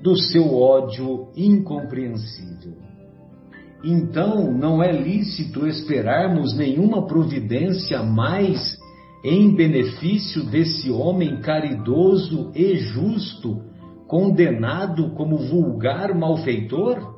do 0.00 0.16
seu 0.16 0.54
ódio 0.54 1.30
incompreensível. 1.36 2.76
Então 3.82 4.56
não 4.56 4.80
é 4.80 4.92
lícito 4.92 5.66
esperarmos 5.66 6.56
nenhuma 6.56 7.04
providência 7.08 8.04
mais 8.04 8.78
em 9.24 9.52
benefício 9.52 10.44
desse 10.44 10.92
homem 10.92 11.40
caridoso 11.40 12.52
e 12.54 12.76
justo, 12.76 13.62
condenado 14.06 15.10
como 15.16 15.38
vulgar 15.38 16.16
malfeitor? 16.16 17.11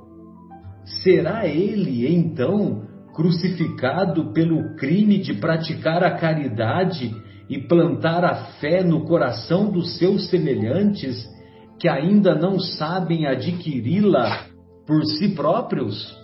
Será 1.03 1.47
ele, 1.47 2.07
então, 2.07 2.83
crucificado 3.15 4.33
pelo 4.33 4.75
crime 4.77 5.19
de 5.19 5.35
praticar 5.35 6.03
a 6.03 6.17
caridade 6.17 7.15
e 7.49 7.59
plantar 7.59 8.25
a 8.25 8.35
fé 8.61 8.83
no 8.83 9.05
coração 9.05 9.71
dos 9.71 9.99
seus 9.99 10.29
semelhantes 10.29 11.33
que 11.79 11.89
ainda 11.89 12.35
não 12.35 12.59
sabem 12.59 13.27
adquiri-la 13.27 14.47
por 14.87 15.05
si 15.05 15.31
próprios? 15.35 16.15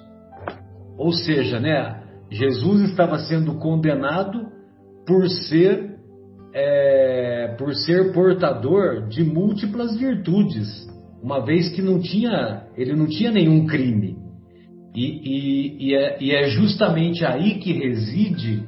Ou 0.98 1.12
seja, 1.12 1.58
né, 1.58 2.02
Jesus 2.30 2.90
estava 2.90 3.18
sendo 3.18 3.54
condenado 3.54 4.46
por 5.06 5.28
ser 5.28 5.90
é, 6.52 7.54
por 7.56 7.72
ser 7.74 8.12
portador 8.12 9.06
de 9.08 9.22
múltiplas 9.22 9.96
virtudes, 9.96 10.66
uma 11.22 11.44
vez 11.44 11.68
que 11.68 11.80
não 11.80 12.00
tinha 12.00 12.64
ele 12.76 12.94
não 12.94 13.06
tinha 13.06 13.30
nenhum 13.30 13.66
crime. 13.66 14.19
E, 14.94 15.04
e, 15.04 15.88
e, 15.88 15.94
é, 15.94 16.18
e 16.20 16.32
é, 16.32 16.48
justamente 16.50 17.24
aí 17.24 17.58
que 17.58 17.72
reside 17.72 18.64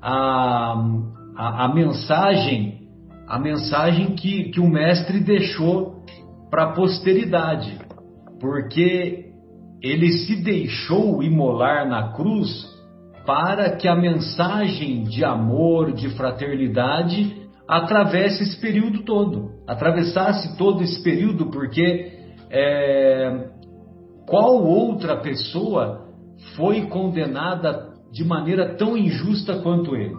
a, 0.00 0.74
a, 1.36 1.64
a 1.64 1.74
mensagem 1.74 2.78
a 3.28 3.38
mensagem 3.38 4.14
que, 4.14 4.44
que 4.44 4.58
o 4.58 4.66
mestre 4.66 5.20
deixou 5.20 6.02
para 6.50 6.64
a 6.64 6.72
posteridade, 6.72 7.78
porque 8.40 9.26
ele 9.82 10.10
se 10.10 10.42
deixou 10.42 11.22
imolar 11.22 11.86
na 11.86 12.14
cruz 12.14 12.66
para 13.26 13.76
que 13.76 13.86
a 13.86 13.94
mensagem 13.94 15.04
de 15.04 15.22
amor, 15.22 15.92
de 15.92 16.08
fraternidade, 16.16 17.36
atravesse 17.68 18.42
esse 18.44 18.58
período 18.58 19.04
todo, 19.04 19.50
atravessasse 19.66 20.56
todo 20.56 20.82
esse 20.82 21.02
período, 21.02 21.50
porque 21.50 22.10
é, 22.50 23.50
qual 24.28 24.62
outra 24.62 25.16
pessoa 25.16 26.06
foi 26.54 26.86
condenada 26.86 27.88
de 28.12 28.24
maneira 28.24 28.76
tão 28.76 28.96
injusta 28.96 29.60
quanto 29.60 29.96
ele? 29.96 30.16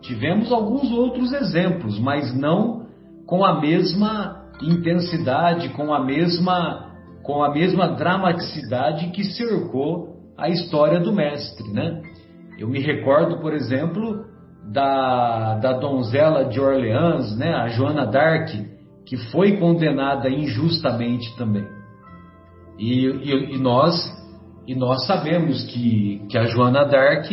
Tivemos 0.00 0.52
alguns 0.52 0.90
outros 0.92 1.32
exemplos, 1.32 1.98
mas 1.98 2.34
não 2.34 2.86
com 3.26 3.44
a 3.44 3.60
mesma 3.60 4.44
intensidade, 4.62 5.70
com 5.70 5.92
a 5.92 6.02
mesma 6.04 6.86
com 7.24 7.42
a 7.42 7.52
mesma 7.52 7.88
dramaticidade 7.88 9.10
que 9.10 9.22
cercou 9.22 10.16
a 10.36 10.48
história 10.48 10.98
do 10.98 11.12
mestre, 11.12 11.70
né? 11.72 12.00
Eu 12.58 12.68
me 12.68 12.80
recordo, 12.80 13.38
por 13.40 13.52
exemplo, 13.52 14.24
da, 14.72 15.56
da 15.56 15.74
donzela 15.74 16.46
de 16.46 16.58
Orleans, 16.58 17.36
né, 17.36 17.52
a 17.52 17.68
Joana 17.68 18.06
d'Arc, 18.06 18.50
que 19.04 19.16
foi 19.30 19.58
condenada 19.58 20.30
injustamente 20.30 21.36
também. 21.36 21.77
E, 22.78 23.06
e, 23.06 23.54
e, 23.54 23.58
nós 23.58 23.94
e 24.66 24.74
nós 24.74 25.06
sabemos 25.06 25.64
que, 25.64 26.22
que 26.30 26.38
a 26.38 26.44
Joana 26.44 26.84
d'Arc 26.84 27.30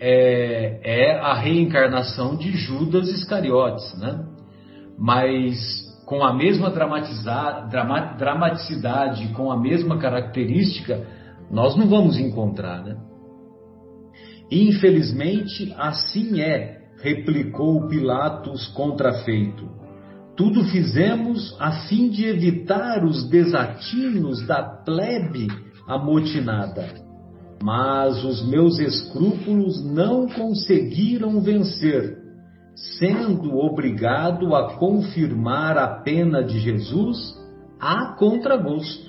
é, 0.00 0.80
é 0.82 1.18
a 1.18 1.34
reencarnação 1.34 2.36
de 2.36 2.52
Judas 2.52 3.08
Iscariotes, 3.08 3.98
né? 3.98 4.24
Mas 4.98 5.86
com 6.06 6.24
a 6.24 6.34
mesma 6.34 6.70
dramaticidade, 6.70 9.28
com 9.34 9.52
a 9.52 9.60
mesma 9.60 9.98
característica, 9.98 11.06
nós 11.50 11.76
não 11.76 11.86
vamos 11.86 12.18
encontrar, 12.18 12.82
né? 12.82 12.96
Infelizmente, 14.50 15.74
assim 15.76 16.40
é, 16.40 16.78
replicou 17.02 17.86
Pilatos 17.88 18.66
contrafeito. 18.68 19.68
Tudo 20.38 20.64
fizemos 20.64 21.54
a 21.60 21.72
fim 21.88 22.08
de 22.08 22.24
evitar 22.24 23.04
os 23.04 23.28
desatinos 23.28 24.46
da 24.46 24.62
plebe 24.62 25.48
amotinada 25.86 27.06
mas 27.62 28.24
os 28.24 28.46
meus 28.48 28.78
escrúpulos 28.78 29.84
não 29.84 30.28
conseguiram 30.28 31.40
vencer, 31.40 32.18
sendo 32.98 33.58
obrigado 33.58 34.54
a 34.54 34.76
confirmar 34.76 35.76
a 35.76 35.88
pena 36.02 36.42
de 36.42 36.58
Jesus 36.60 37.36
a 37.80 38.14
contragosto. 38.16 39.08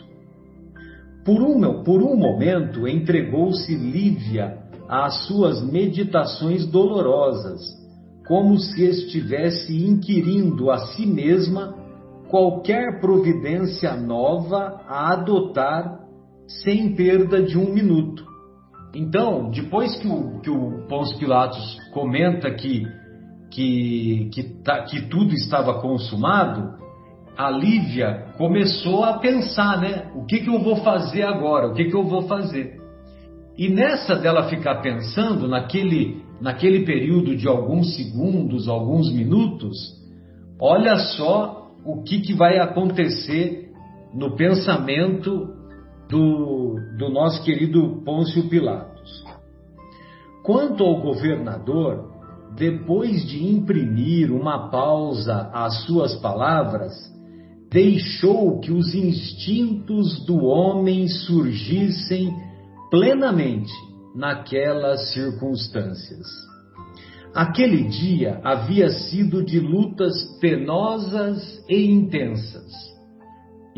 Por 1.23 1.41
um, 1.41 1.83
por 1.83 2.01
um 2.01 2.15
momento 2.15 2.87
entregou-se 2.87 3.75
Lívia 3.75 4.57
às 4.87 5.27
suas 5.27 5.61
meditações 5.61 6.65
dolorosas, 6.65 7.61
como 8.29 8.57
se 8.57 8.85
estivesse 8.85 9.75
inquirindo 9.75 10.71
a 10.71 10.77
si 10.77 11.05
mesma 11.05 11.75
qualquer 12.29 13.01
providência 13.01 13.93
nova 13.97 14.81
a 14.87 15.11
adotar 15.11 15.99
sem 16.63 16.95
perda 16.95 17.43
de 17.43 17.57
um 17.57 17.73
minuto 17.73 18.29
então, 18.93 19.51
depois 19.51 19.95
que 19.97 20.07
o, 20.07 20.39
que 20.39 20.49
o 20.49 20.87
Pôncio 20.87 21.17
Pilatos 21.19 21.77
comenta 21.93 22.49
que, 22.51 22.87
que, 23.51 24.29
que, 24.33 24.43
tá, 24.63 24.83
que 24.83 25.01
tudo 25.01 25.33
estava 25.33 25.79
consumado, 25.79 26.79
a 27.37 27.49
Lívia 27.51 28.33
começou 28.37 29.03
a 29.03 29.19
pensar, 29.19 29.79
né? 29.79 30.11
O 30.15 30.25
que, 30.25 30.39
que 30.39 30.49
eu 30.49 30.59
vou 30.59 30.77
fazer 30.77 31.23
agora? 31.23 31.67
O 31.67 31.73
que, 31.73 31.85
que 31.85 31.95
eu 31.95 32.03
vou 32.03 32.23
fazer? 32.23 32.79
E 33.57 33.69
nessa 33.69 34.15
dela 34.15 34.49
ficar 34.49 34.81
pensando, 34.81 35.47
naquele, 35.47 36.23
naquele 36.41 36.85
período 36.85 37.35
de 37.35 37.47
alguns 37.47 37.95
segundos, 37.95 38.67
alguns 38.67 39.11
minutos, 39.11 39.77
olha 40.59 40.97
só 40.97 41.71
o 41.85 42.03
que, 42.03 42.21
que 42.21 42.33
vai 42.33 42.59
acontecer 42.59 43.71
no 44.13 44.35
pensamento 44.35 45.47
do, 46.09 46.75
do 46.97 47.09
nosso 47.09 47.43
querido 47.43 48.01
Pôncio 48.03 48.49
Pilatos. 48.49 49.23
Quanto 50.43 50.83
ao 50.83 51.01
governador, 51.01 52.09
depois 52.55 53.27
de 53.27 53.45
imprimir 53.45 54.31
uma 54.31 54.69
pausa 54.69 55.49
às 55.53 55.83
suas 55.85 56.15
palavras, 56.15 56.93
deixou 57.69 58.59
que 58.59 58.71
os 58.71 58.95
instintos 58.95 60.25
do 60.25 60.43
homem 60.43 61.07
surgissem 61.07 62.35
plenamente 62.89 63.71
naquelas 64.15 65.13
circunstâncias. 65.13 66.27
Aquele 67.33 67.83
dia 67.87 68.39
havia 68.43 68.89
sido 68.89 69.43
de 69.43 69.59
lutas 69.59 70.39
penosas 70.39 71.63
e 71.69 71.91
intensas 71.91 72.89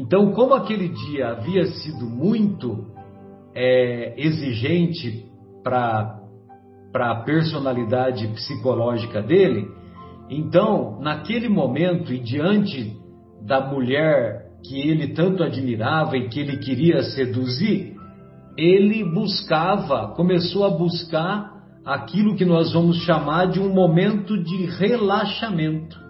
então, 0.02 0.32
como 0.32 0.56
aquele 0.56 0.90
dia 0.90 1.30
havia 1.30 1.66
sido 1.66 2.10
muito 2.10 2.88
é, 3.54 4.16
exigente 4.18 5.26
para 5.64 6.20
a 6.96 7.16
personalidade 7.24 8.28
psicológica 8.30 9.22
dele, 9.22 9.68
então, 10.30 11.00
naquele 11.02 11.50
momento 11.50 12.14
e 12.14 12.20
diante 12.20 12.98
da 13.46 13.62
mulher 13.62 14.50
que 14.64 14.80
ele 14.90 15.10
tanto 15.10 15.44
admirava 15.44 16.18
e 16.18 16.30
que 16.30 16.40
ele 16.40 16.58
queria 16.58 17.04
seduzir, 17.04 17.91
ele 18.62 19.04
buscava, 19.04 20.14
começou 20.16 20.66
a 20.66 20.70
buscar 20.70 21.52
aquilo 21.86 22.36
que 22.36 22.46
nós 22.46 22.74
vamos 22.74 22.98
chamar 22.98 23.48
de 23.48 23.60
um 23.60 23.74
momento 23.74 24.38
de 24.44 24.66
relaxamento 24.66 26.02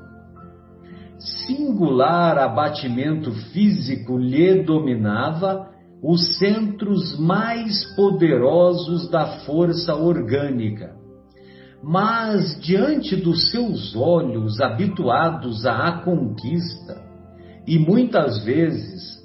singular 1.45 2.38
abatimento 2.38 3.32
físico 3.54 4.18
lhe 4.18 4.64
dominava 4.64 5.70
os 6.04 6.39
centros 6.39 7.18
mais 7.20 7.86
poderosos 7.95 9.10
da 9.10 9.39
força 9.45 9.95
orgânica. 9.95 10.95
Mas 11.84 12.60
diante 12.60 13.16
dos 13.16 13.52
seus 13.52 13.95
olhos 13.95 14.60
habituados 14.60 15.66
à 15.66 15.91
conquista, 16.04 17.02
e 17.68 17.78
muitas 17.78 18.43
vezes 18.43 19.20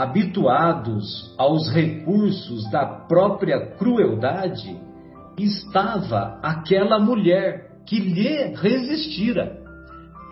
habituados 0.00 1.34
aos 1.36 1.70
recursos 1.70 2.70
da 2.70 2.86
própria 2.86 3.76
crueldade, 3.76 4.74
estava 5.38 6.40
aquela 6.42 6.98
mulher 6.98 7.82
que 7.84 7.98
lhe 7.98 8.54
resistira. 8.54 9.58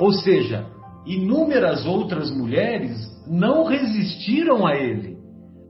Ou 0.01 0.11
seja, 0.13 0.65
inúmeras 1.05 1.85
outras 1.85 2.31
mulheres 2.31 2.97
não 3.27 3.65
resistiram 3.65 4.67
a 4.67 4.75
ele. 4.75 5.19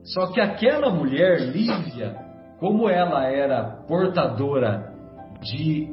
Só 0.03 0.27
que 0.27 0.39
aquela 0.39 0.89
mulher, 0.89 1.51
Lívia, 1.51 2.15
como 2.57 2.87
ela 2.87 3.25
era 3.25 3.83
portadora 3.85 4.93
de, 5.41 5.89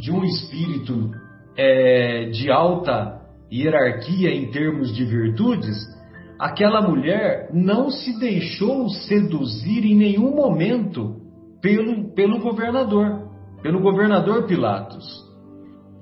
de 0.00 0.10
um 0.10 0.24
espírito 0.24 1.12
é, 1.56 2.24
de 2.30 2.50
alta 2.50 3.20
hierarquia 3.52 4.34
em 4.34 4.50
termos 4.50 4.92
de 4.92 5.04
virtudes, 5.04 5.95
aquela 6.38 6.82
mulher 6.82 7.50
não 7.52 7.90
se 7.90 8.18
deixou 8.18 8.88
seduzir 8.88 9.84
em 9.84 9.94
nenhum 9.96 10.34
momento 10.34 11.16
pelo, 11.60 12.12
pelo 12.14 12.40
governador, 12.40 13.28
pelo 13.62 13.80
governador 13.80 14.46
Pilatos. 14.46 15.24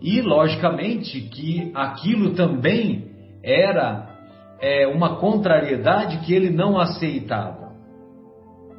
E, 0.00 0.20
logicamente, 0.20 1.20
que 1.20 1.70
aquilo 1.74 2.34
também 2.34 3.10
era 3.42 4.10
é, 4.60 4.86
uma 4.86 5.16
contrariedade 5.16 6.18
que 6.18 6.34
ele 6.34 6.50
não 6.50 6.78
aceitava. 6.78 7.72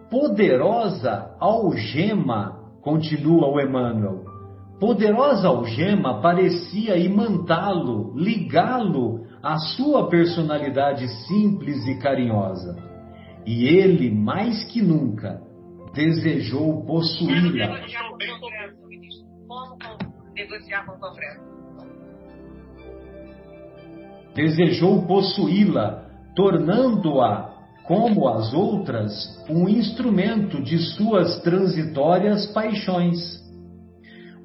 Poderosa 0.09 1.35
algema, 1.39 2.59
continua 2.81 3.47
o 3.47 3.59
Emmanuel, 3.59 4.23
poderosa 4.79 5.47
algema 5.47 6.21
parecia 6.21 6.97
imantá-lo, 6.97 8.13
ligá-lo 8.15 9.24
à 9.45 9.59
sua 9.59 10.09
personalidade 10.09 11.07
simples 11.27 11.85
e 11.85 11.99
carinhosa. 11.99 12.75
E 13.45 13.67
ele, 13.67 14.09
mais 14.09 14.63
que 14.63 14.81
nunca, 14.81 15.39
desejou 15.93 16.83
possuí-la. 16.83 17.79
Desejou 24.33 25.05
possuí-la, 25.05 26.09
tornando-a, 26.35 27.53
como 27.87 28.27
as 28.27 28.51
outras, 28.51 29.45
um 29.47 29.69
instrumento 29.69 30.59
de 30.63 30.79
suas 30.79 31.39
transitórias 31.41 32.47
paixões. 32.47 33.19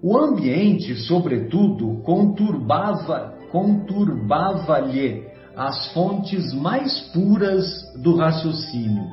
O 0.03 0.19
ambiente, 0.19 0.95
sobretudo, 0.95 2.03
conturbava, 2.03 3.40
conturbava-lhe 3.51 5.29
as 5.57 5.93
fontes 5.93 6.53
mais 6.53 7.01
puras 7.13 7.67
do 8.01 8.17
raciocínio. 8.17 9.05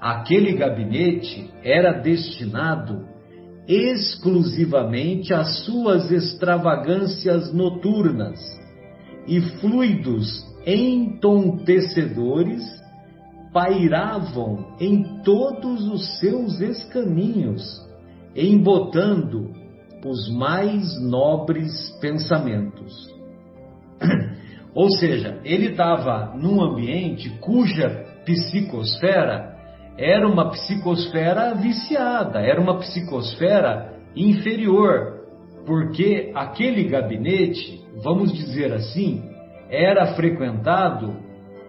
Aquele 0.00 0.52
gabinete 0.52 1.50
era 1.62 1.92
destinado 1.92 3.06
exclusivamente 3.66 5.34
às 5.34 5.64
suas 5.64 6.10
extravagâncias 6.10 7.52
noturnas 7.52 8.38
e 9.26 9.40
fluidos 9.40 10.46
entontecedores 10.64 12.62
pairavam 13.52 14.76
em 14.78 15.22
todos 15.22 15.88
os 15.88 16.18
seus 16.18 16.60
escaminhos, 16.60 17.62
embotando 18.34 19.50
os 20.04 20.28
mais 20.28 21.00
nobres 21.00 21.90
pensamentos. 22.00 23.15
Ou 24.74 24.90
seja, 24.90 25.40
ele 25.44 25.68
estava 25.68 26.34
num 26.36 26.62
ambiente 26.62 27.30
cuja 27.40 28.04
psicosfera 28.24 29.56
era 29.98 30.28
uma 30.28 30.50
psicosfera 30.50 31.54
viciada, 31.54 32.40
era 32.40 32.60
uma 32.60 32.78
psicosfera 32.78 33.94
inferior, 34.14 35.22
porque 35.64 36.32
aquele 36.34 36.84
gabinete, 36.84 37.82
vamos 38.02 38.32
dizer 38.32 38.72
assim, 38.74 39.22
era 39.70 40.14
frequentado 40.14 41.16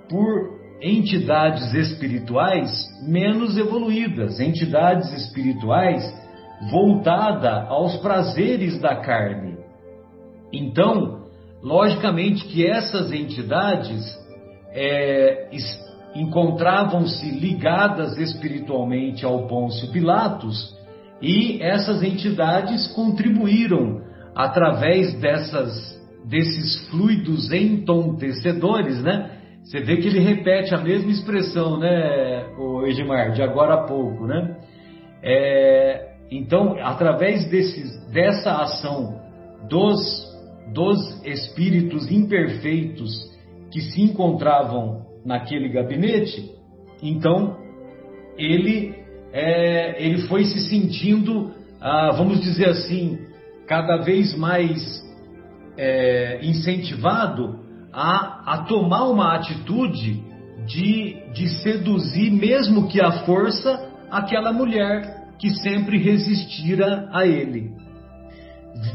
por 0.10 0.58
entidades 0.82 1.74
espirituais 1.74 2.70
menos 3.08 3.58
evoluídas, 3.58 4.40
entidades 4.40 5.12
espirituais 5.14 6.04
voltada 6.70 7.64
aos 7.68 7.98
prazeres 7.98 8.80
da 8.80 8.98
carne. 8.98 9.58
Então, 10.52 11.17
logicamente 11.62 12.46
que 12.46 12.66
essas 12.66 13.12
entidades 13.12 14.04
é, 14.72 15.50
encontravam-se 16.16 17.30
ligadas 17.32 18.18
espiritualmente 18.18 19.26
ao 19.26 19.48
Pôncio 19.48 19.92
Pilatos 19.92 20.76
e 21.22 21.62
essas 21.62 22.04
entidades 22.04 22.88
contribuíram 22.94 24.02
através 24.36 25.14
dessas 25.20 25.98
desses 26.26 26.86
fluidos 26.90 27.52
entontecedores, 27.54 29.02
né? 29.02 29.32
Você 29.64 29.80
vê 29.80 29.98
que 29.98 30.08
ele 30.08 30.20
repete 30.20 30.76
a 30.76 30.78
mesma 30.78 31.12
expressão, 31.12 31.78
né, 31.78 32.48
o 32.58 32.86
Edmar, 32.86 33.32
de 33.32 33.42
agora 33.42 33.76
a 33.76 33.84
pouco, 33.84 34.26
né? 34.26 34.58
É, 35.24 36.16
então, 36.30 36.76
através 36.82 37.50
desses, 37.50 37.98
dessa 38.12 38.62
ação 38.62 39.22
dos, 39.70 40.27
dos 40.74 41.22
espíritos 41.26 42.12
imperfeitos 42.12 43.32
que 43.72 43.82
se 43.82 44.02
encontravam 44.02 45.06
naquele 45.26 45.70
gabinete, 45.70 46.52
então 47.02 47.58
ele, 48.38 48.96
é, 49.34 50.04
ele 50.04 50.22
foi 50.24 50.46
se 50.46 50.60
sentindo, 50.70 51.52
ah, 51.82 52.12
vamos 52.12 52.40
dizer 52.42 52.70
assim, 52.70 53.20
cada 53.68 53.98
vez 53.98 54.36
mais 54.38 55.04
é, 55.78 56.40
incentivado 56.42 57.60
a, 57.92 58.54
a 58.54 58.58
tomar 58.64 59.10
uma 59.10 59.36
atitude 59.36 60.24
de, 60.66 61.16
de 61.34 61.50
seduzir, 61.62 62.32
mesmo 62.32 62.88
que 62.88 63.02
à 63.02 63.24
força, 63.26 63.90
aquela 64.10 64.52
mulher 64.52 65.28
que 65.40 65.50
sempre 65.56 65.98
resistira 65.98 67.10
a 67.12 67.26
ele. 67.26 67.72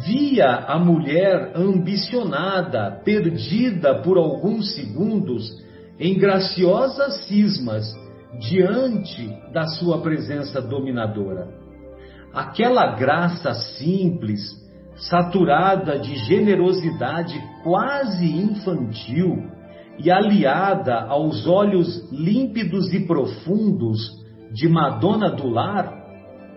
Via 0.05 0.65
a 0.67 0.79
mulher 0.79 1.53
ambicionada, 1.57 3.01
perdida 3.05 4.01
por 4.03 4.17
alguns 4.17 4.75
segundos 4.75 5.51
em 5.99 6.19
graciosas 6.19 7.25
cismas 7.27 7.85
diante 8.39 9.29
da 9.53 9.67
sua 9.67 10.01
presença 10.01 10.61
dominadora. 10.61 11.49
Aquela 12.33 12.97
graça 12.97 13.53
simples, 13.53 14.41
saturada 14.97 15.99
de 15.99 16.15
generosidade 16.27 17.41
quase 17.63 18.27
infantil 18.27 19.51
e 19.99 20.11
aliada 20.11 21.03
aos 21.03 21.47
olhos 21.47 22.11
límpidos 22.11 22.93
e 22.93 23.01
profundos 23.01 23.99
de 24.53 24.69
Madonna 24.69 25.31
do 25.31 25.49
Lar, 25.49 26.02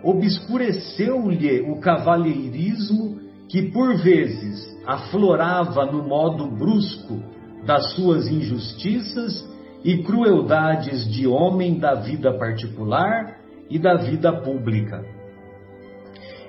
obscureceu-lhe 0.06 1.62
o 1.62 1.80
cavalheirismo 1.80 3.18
que 3.48 3.70
por 3.72 3.96
vezes 3.96 4.64
aflorava 4.86 5.84
no 5.86 6.04
modo 6.04 6.46
brusco 6.46 7.20
das 7.64 7.92
suas 7.94 8.28
injustiças 8.28 9.44
e 9.82 9.98
crueldades 10.04 11.10
de 11.12 11.26
homem 11.26 11.78
da 11.78 11.94
vida 11.94 12.32
particular 12.38 13.36
e 13.68 13.80
da 13.80 13.96
vida 13.96 14.32
pública. 14.32 15.04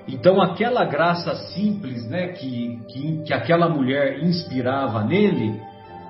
Então, 0.06 0.40
aquela 0.40 0.84
graça 0.84 1.34
simples 1.52 2.08
né, 2.08 2.28
que, 2.28 2.78
que, 2.88 3.22
que 3.24 3.34
aquela 3.34 3.68
mulher 3.68 4.22
inspirava 4.22 5.04
nele, 5.04 5.60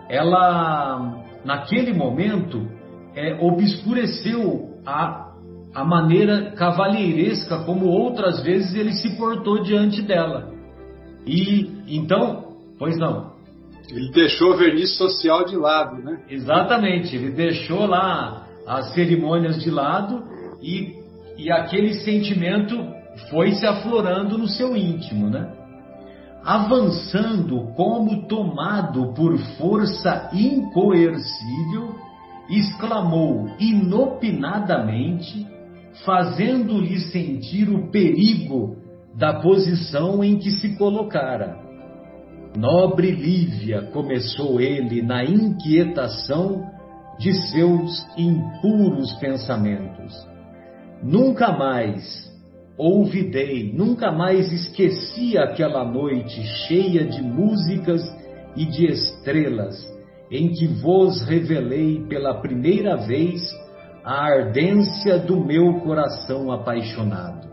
ela, 0.09 1.25
naquele 1.45 1.95
momento, 1.95 2.69
é, 3.17 3.35
obscureceu 3.41 4.79
a 4.87 5.28
a 5.75 5.85
maneira 5.85 6.53
cavalheiresca 6.53 7.65
como 7.65 7.87
outras 7.87 8.43
vezes 8.43 8.75
ele 8.75 8.93
se 8.93 9.17
portou 9.17 9.63
diante 9.63 10.03
dela. 10.03 10.53
E 11.27 11.71
então, 11.87 12.55
pois 12.79 12.99
não. 12.99 13.33
Ele 13.91 14.11
deixou 14.11 14.53
o 14.53 14.57
verniz 14.57 14.97
social 14.97 15.45
de 15.45 15.57
lado, 15.57 16.03
né? 16.03 16.23
Exatamente, 16.29 17.15
ele 17.17 17.31
deixou 17.31 17.87
lá 17.87 18.47
as 18.67 18.93
cerimônias 18.93 19.63
de 19.63 19.71
lado 19.71 20.25
e, 20.63 20.95
e 21.39 21.51
aquele 21.51 21.95
sentimento 21.95 22.77
foi 23.31 23.53
se 23.53 23.67
aflorando 23.67 24.37
no 24.37 24.47
seu 24.47 24.77
íntimo, 24.77 25.31
né? 25.31 25.55
Avançando 26.45 27.73
como 27.75 28.27
tomado 28.27 29.13
por 29.15 29.39
força 29.59 30.31
incoercível, 30.33 31.95
exclamou 32.49 33.51
inopinadamente 33.59 35.47
fazendo-lhe 36.05 37.01
sentir 37.01 37.69
o 37.69 37.91
perigo 37.91 38.77
da 39.15 39.41
posição 39.41 40.23
em 40.23 40.39
que 40.39 40.51
se 40.51 40.77
colocara. 40.77 41.59
Nobre 42.57 43.11
Lívia, 43.11 43.83
começou 43.93 44.61
ele 44.61 45.03
na 45.03 45.25
inquietação 45.25 46.65
de 47.19 47.33
seus 47.51 48.07
impuros 48.17 49.13
pensamentos. 49.15 50.15
Nunca 51.03 51.53
mais 51.53 52.29
ouvidei, 52.77 53.73
nunca 53.73 54.13
mais 54.13 54.53
esqueci 54.53 55.37
aquela 55.37 55.85
noite 55.85 56.41
cheia 56.67 57.05
de 57.05 57.21
músicas 57.21 58.01
e 58.57 58.65
de 58.65 58.87
estrelas, 58.87 59.77
em 60.31 60.51
que 60.53 60.67
vos 60.67 61.23
revelei 61.23 62.05
pela 62.09 62.41
primeira 62.41 62.97
vez 62.97 63.43
a 64.09 64.25
ardência 64.25 65.19
do 65.19 65.39
meu 65.39 65.81
coração 65.81 66.51
apaixonado. 66.51 67.47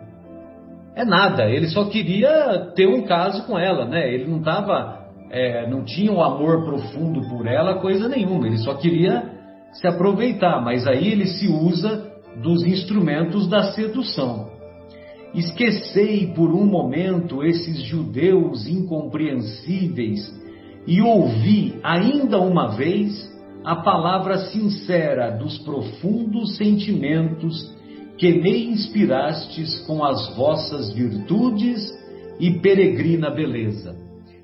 É 0.96 1.04
nada, 1.04 1.50
ele 1.50 1.68
só 1.68 1.84
queria 1.90 2.72
ter 2.74 2.88
um 2.88 3.02
caso 3.02 3.46
com 3.46 3.60
ela, 3.60 3.86
né? 3.86 4.10
Ele 4.14 4.26
não 4.32 4.38
estava, 4.38 5.06
é, 5.30 5.70
não 5.70 5.84
tinha 5.84 6.10
um 6.10 6.24
amor 6.24 6.64
profundo 6.64 7.28
por 7.28 7.46
ela, 7.46 7.82
coisa 7.82 8.08
nenhuma. 8.08 8.48
Ele 8.48 8.60
só 8.60 8.74
queria 8.76 9.34
se 9.74 9.86
aproveitar, 9.86 10.62
mas 10.64 10.88
aí 10.88 11.12
ele 11.12 11.26
se 11.26 11.46
usa 11.46 12.10
dos 12.42 12.66
instrumentos 12.66 13.50
da 13.50 13.74
sedução. 13.74 14.50
Esquecei 15.34 16.28
por 16.28 16.52
um 16.52 16.66
momento 16.66 17.44
esses 17.44 17.82
judeus 17.82 18.66
incompreensíveis 18.66 20.34
e 20.88 21.02
ouvi 21.02 21.78
ainda 21.84 22.40
uma 22.40 22.78
vez 22.78 23.35
a 23.66 23.76
palavra 23.78 24.38
sincera 24.38 25.32
dos 25.32 25.58
profundos 25.60 26.56
sentimentos 26.56 27.74
que 28.18 28.32
me 28.32 28.68
inspirastes 28.68 29.80
com 29.88 30.04
as 30.04 30.36
vossas 30.36 30.94
virtudes 30.94 31.82
e 32.40 32.60
peregrina 32.60 33.30
beleza. 33.30 33.96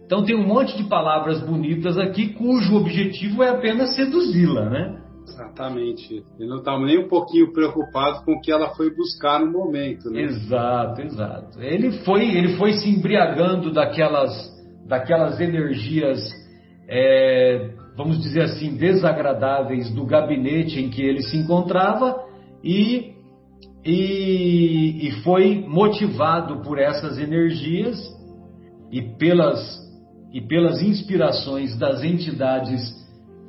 Então 0.05 0.25
tem 0.25 0.35
um 0.35 0.45
monte 0.45 0.75
de 0.75 0.83
palavras 0.83 1.39
bonitas 1.41 1.97
aqui 1.97 2.33
cujo 2.33 2.75
objetivo 2.75 3.43
é 3.43 3.49
apenas 3.49 3.95
seduzi-la, 3.95 4.69
né? 4.69 5.01
Exatamente. 5.25 6.23
Ele 6.37 6.49
não 6.49 6.57
estava 6.57 6.83
nem 6.83 6.99
um 6.99 7.07
pouquinho 7.07 7.53
preocupado 7.53 8.25
com 8.25 8.33
o 8.33 8.41
que 8.41 8.51
ela 8.51 8.75
foi 8.75 8.93
buscar 8.93 9.39
no 9.39 9.51
momento, 9.51 10.09
né? 10.09 10.23
Exato, 10.23 11.01
exato. 11.01 11.61
Ele 11.61 11.91
foi, 12.03 12.25
ele 12.35 12.57
foi 12.57 12.73
se 12.73 12.89
embriagando 12.89 13.71
daquelas, 13.71 14.31
daquelas 14.85 15.39
energias, 15.39 16.19
é, 16.89 17.69
vamos 17.95 18.19
dizer 18.19 18.43
assim, 18.43 18.75
desagradáveis 18.75 19.89
do 19.91 20.05
gabinete 20.05 20.79
em 20.79 20.89
que 20.89 21.01
ele 21.01 21.21
se 21.21 21.37
encontrava 21.37 22.15
e, 22.63 23.13
e, 23.83 25.07
e 25.07 25.11
foi 25.23 25.65
motivado 25.67 26.61
por 26.61 26.79
essas 26.79 27.17
energias 27.17 27.97
e 28.91 29.01
pelas, 29.01 29.79
e 30.33 30.41
pelas 30.41 30.81
inspirações 30.81 31.77
das 31.77 32.03
entidades 32.03 32.81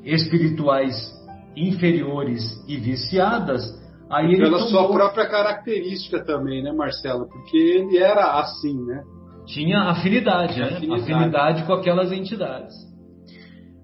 espirituais 0.05 0.95
inferiores 1.57 2.43
e 2.67 2.77
viciadas, 2.77 3.63
aí 4.11 4.27
ele 4.27 4.39
Pela 4.39 4.59
tomou... 4.59 4.71
sua 4.71 4.89
própria 4.91 5.29
característica 5.29 6.25
também, 6.25 6.63
né, 6.63 6.73
Marcelo? 6.73 7.29
Porque 7.29 7.57
ele 7.57 7.99
era 7.99 8.41
assim, 8.41 8.83
né? 8.85 9.03
Tinha 9.47 9.91
afinidade, 9.91 10.59
né? 10.59 10.67
afinidade. 10.67 11.03
Afinidade 11.03 11.65
com 11.65 11.73
aquelas 11.75 12.13
entidades. 12.13 12.75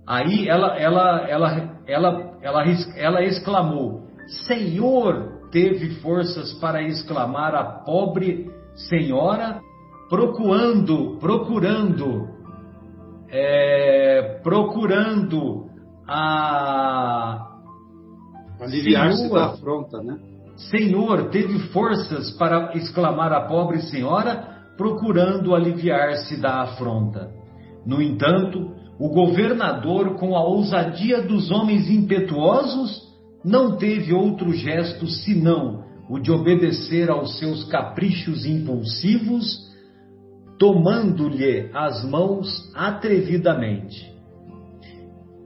Aí 0.09 0.48
ela, 0.48 0.74
ela, 0.78 1.28
ela, 1.28 1.78
ela, 1.86 2.32
ela, 2.40 2.64
ela 2.96 3.22
exclamou: 3.22 4.06
Senhor, 4.46 5.50
teve 5.52 6.00
forças 6.00 6.54
para 6.54 6.82
exclamar 6.82 7.54
a 7.54 7.64
pobre 7.64 8.50
senhora, 8.88 9.61
procurando, 10.09 11.18
procurando, 11.20 12.26
é, 13.28 14.40
procurando 14.42 15.66
a 16.09 17.48
Aliviar-se 18.61 19.30
da 19.30 19.46
afronta, 19.46 20.02
né? 20.02 20.18
Senhor, 20.56 21.28
teve 21.28 21.59
forças 21.68 22.32
para 22.32 22.74
exclamar 22.76 23.32
a 23.32 23.42
pobre 23.42 23.80
senhora, 23.82 24.56
procurando 24.76 25.54
aliviar-se 25.54 26.40
da 26.40 26.62
afronta. 26.62 27.30
No 27.86 28.02
entanto, 28.02 28.74
o 28.99 29.09
governador, 29.09 30.16
com 30.16 30.34
a 30.34 30.42
ousadia 30.44 31.22
dos 31.22 31.51
homens 31.51 31.88
impetuosos, 31.88 33.07
não 33.44 33.76
teve 33.76 34.12
outro 34.12 34.53
gesto 34.53 35.07
senão 35.07 35.84
o 36.11 36.18
de 36.18 36.32
obedecer 36.32 37.11
aos 37.11 37.38
seus 37.38 37.64
caprichos 37.64 38.44
impulsivos, 38.44 39.68
tomando-lhe 40.59 41.70
as 41.72 42.05
mãos 42.05 42.49
atrevidamente. 42.74 44.12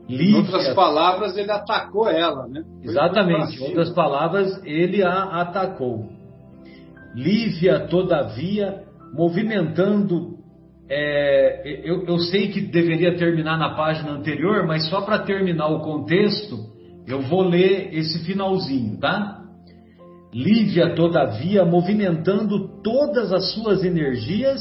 Em 0.09 0.35
outras 0.35 0.61
Lívia- 0.61 0.75
palavras, 0.75 1.37
ele 1.37 1.51
atacou 1.51 2.09
ela, 2.09 2.47
né? 2.47 2.63
Foi 2.81 2.89
Exatamente. 2.91 3.57
Em 3.57 3.63
outras 3.67 3.89
palavras, 3.91 4.61
ele 4.65 5.01
a 5.03 5.41
atacou. 5.41 6.09
Lívia, 7.15 7.87
todavia, 7.87 8.83
movimentando. 9.13 10.32
É, 10.89 11.81
eu, 11.83 12.05
eu 12.05 12.19
sei 12.19 12.49
que 12.49 12.61
deveria 12.61 13.15
terminar 13.17 13.57
na 13.57 13.75
página 13.75 14.11
anterior, 14.11 14.65
mas 14.67 14.87
só 14.89 15.01
para 15.01 15.19
terminar 15.19 15.67
o 15.67 15.79
contexto, 15.81 16.57
eu 17.07 17.21
vou 17.21 17.43
ler 17.43 17.93
esse 17.93 18.19
finalzinho, 18.25 18.97
tá? 18.99 19.39
Lívia, 20.33 20.95
todavia, 20.95 21.63
movimentando 21.63 22.81
todas 22.81 23.31
as 23.31 23.53
suas 23.53 23.83
energias, 23.83 24.59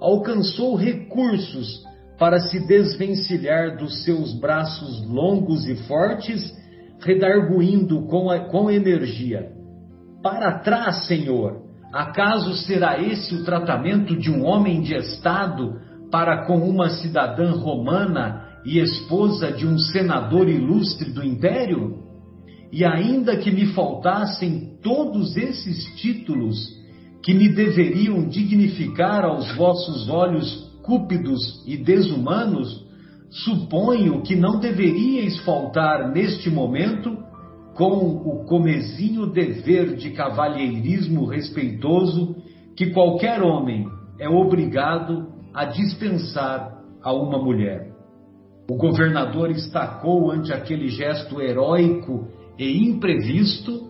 alcançou 0.00 0.74
recursos 0.76 1.84
para 2.18 2.40
se 2.40 2.66
desvencilhar 2.66 3.76
dos 3.76 4.02
seus 4.04 4.32
braços 4.38 5.06
longos 5.06 5.66
e 5.66 5.76
fortes, 5.86 6.40
redarguindo 7.00 8.06
com, 8.06 8.30
a- 8.30 8.40
com 8.48 8.70
energia: 8.70 9.52
Para 10.22 10.58
trás, 10.60 11.06
Senhor! 11.06 11.69
Acaso 11.92 12.54
será 12.54 13.02
esse 13.02 13.34
o 13.34 13.44
tratamento 13.44 14.16
de 14.16 14.30
um 14.30 14.44
homem 14.44 14.80
de 14.80 14.94
Estado 14.94 15.80
para 16.10 16.46
com 16.46 16.58
uma 16.58 16.88
cidadã 16.90 17.52
romana 17.52 18.48
e 18.64 18.78
esposa 18.78 19.50
de 19.50 19.66
um 19.66 19.78
senador 19.78 20.48
ilustre 20.48 21.10
do 21.10 21.24
império? 21.24 21.98
E 22.72 22.84
ainda 22.84 23.36
que 23.36 23.50
me 23.50 23.66
faltassem 23.72 24.78
todos 24.80 25.36
esses 25.36 25.84
títulos 25.96 26.56
que 27.24 27.34
me 27.34 27.48
deveriam 27.48 28.28
dignificar 28.28 29.24
aos 29.24 29.52
vossos 29.56 30.08
olhos 30.08 30.70
cúpidos 30.82 31.64
e 31.66 31.76
desumanos, 31.76 32.86
suponho 33.30 34.22
que 34.22 34.36
não 34.36 34.60
deveríeis 34.60 35.38
faltar 35.40 36.12
neste 36.12 36.48
momento 36.48 37.19
com 37.74 37.92
o 37.94 38.44
comezinho 38.44 39.26
dever 39.26 39.96
de 39.96 40.10
cavalheirismo 40.10 41.26
respeitoso 41.26 42.36
que 42.76 42.90
qualquer 42.90 43.42
homem 43.42 43.86
é 44.18 44.28
obrigado 44.28 45.28
a 45.54 45.64
dispensar 45.64 46.78
a 47.02 47.12
uma 47.12 47.38
mulher. 47.38 47.90
O 48.70 48.76
governador 48.76 49.50
estacou 49.50 50.30
ante 50.30 50.52
aquele 50.52 50.88
gesto 50.88 51.40
heróico 51.40 52.28
e 52.58 52.84
imprevisto, 52.88 53.88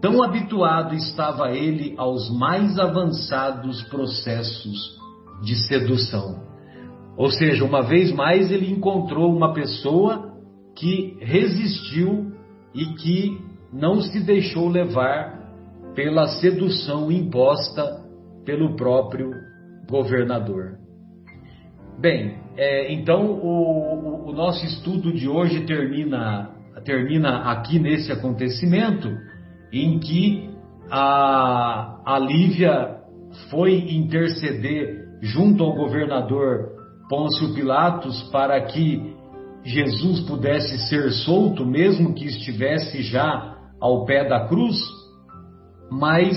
tão 0.00 0.22
habituado 0.22 0.94
estava 0.94 1.50
ele 1.50 1.94
aos 1.96 2.30
mais 2.30 2.78
avançados 2.78 3.82
processos 3.84 4.98
de 5.42 5.56
sedução. 5.66 6.44
Ou 7.16 7.30
seja, 7.30 7.64
uma 7.64 7.82
vez 7.82 8.12
mais 8.12 8.50
ele 8.50 8.70
encontrou 8.70 9.34
uma 9.34 9.52
pessoa 9.52 10.32
que 10.76 11.16
resistiu 11.20 12.33
e 12.74 12.84
que 12.94 13.38
não 13.72 14.00
se 14.00 14.20
deixou 14.20 14.68
levar 14.68 15.42
pela 15.94 16.26
sedução 16.26 17.10
imposta 17.10 18.02
pelo 18.44 18.74
próprio 18.76 19.30
governador. 19.88 20.78
Bem, 22.00 22.36
é, 22.56 22.92
então 22.92 23.24
o, 23.26 24.26
o- 24.26 24.30
o 24.30 24.32
nosso 24.32 24.64
estudo 24.66 25.12
de 25.12 25.28
hoje 25.28 25.60
termina, 25.64 26.50
termina 26.84 27.50
aqui 27.50 27.78
nesse 27.78 28.10
acontecimento 28.10 29.08
em 29.72 29.98
que 29.98 30.50
a, 30.90 32.00
a 32.04 32.18
Lívia 32.18 32.96
foi 33.50 33.74
interceder 33.94 35.04
junto 35.22 35.62
ao 35.64 35.74
governador 35.74 36.72
Pôncio 37.08 37.54
Pilatos 37.54 38.22
para 38.30 38.60
que 38.62 39.14
Jesus 39.64 40.20
pudesse 40.20 40.78
ser 40.88 41.10
solto, 41.10 41.64
mesmo 41.64 42.14
que 42.14 42.26
estivesse 42.26 43.02
já 43.02 43.56
ao 43.80 44.04
pé 44.04 44.28
da 44.28 44.46
cruz, 44.46 44.76
mas 45.90 46.36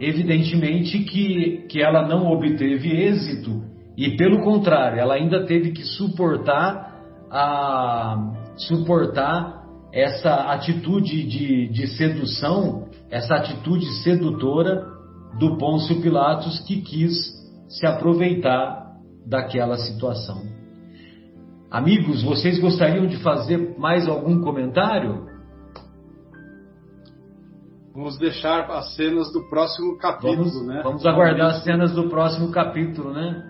evidentemente 0.00 0.98
que, 1.00 1.66
que 1.68 1.80
ela 1.80 2.06
não 2.06 2.26
obteve 2.26 2.90
êxito 2.90 3.64
e 3.96 4.14
pelo 4.16 4.42
contrário, 4.42 5.00
ela 5.00 5.14
ainda 5.14 5.46
teve 5.46 5.72
que 5.72 5.82
suportar 5.82 6.94
a 7.30 8.34
suportar 8.56 9.64
essa 9.92 10.52
atitude 10.52 11.24
de, 11.24 11.68
de 11.68 11.86
sedução, 11.88 12.88
essa 13.10 13.36
atitude 13.36 13.86
sedutora 14.02 14.84
do 15.38 15.56
Pôncio 15.56 16.00
Pilatos 16.02 16.60
que 16.60 16.82
quis 16.82 17.14
se 17.68 17.86
aproveitar 17.86 18.92
daquela 19.26 19.76
situação. 19.78 20.55
Amigos, 21.70 22.22
vocês 22.22 22.60
gostariam 22.60 23.06
de 23.06 23.16
fazer 23.18 23.76
mais 23.76 24.06
algum 24.06 24.40
comentário? 24.40 25.26
Vamos 27.92 28.18
deixar 28.18 28.70
as 28.70 28.94
cenas 28.94 29.32
do 29.32 29.48
próximo 29.48 29.98
capítulo, 29.98 30.36
Vamos, 30.36 30.66
né? 30.66 30.80
vamos 30.84 31.06
aguardar 31.06 31.56
as 31.56 31.64
cenas 31.64 31.92
do 31.92 32.08
próximo 32.08 32.52
capítulo, 32.52 33.12
né? 33.12 33.42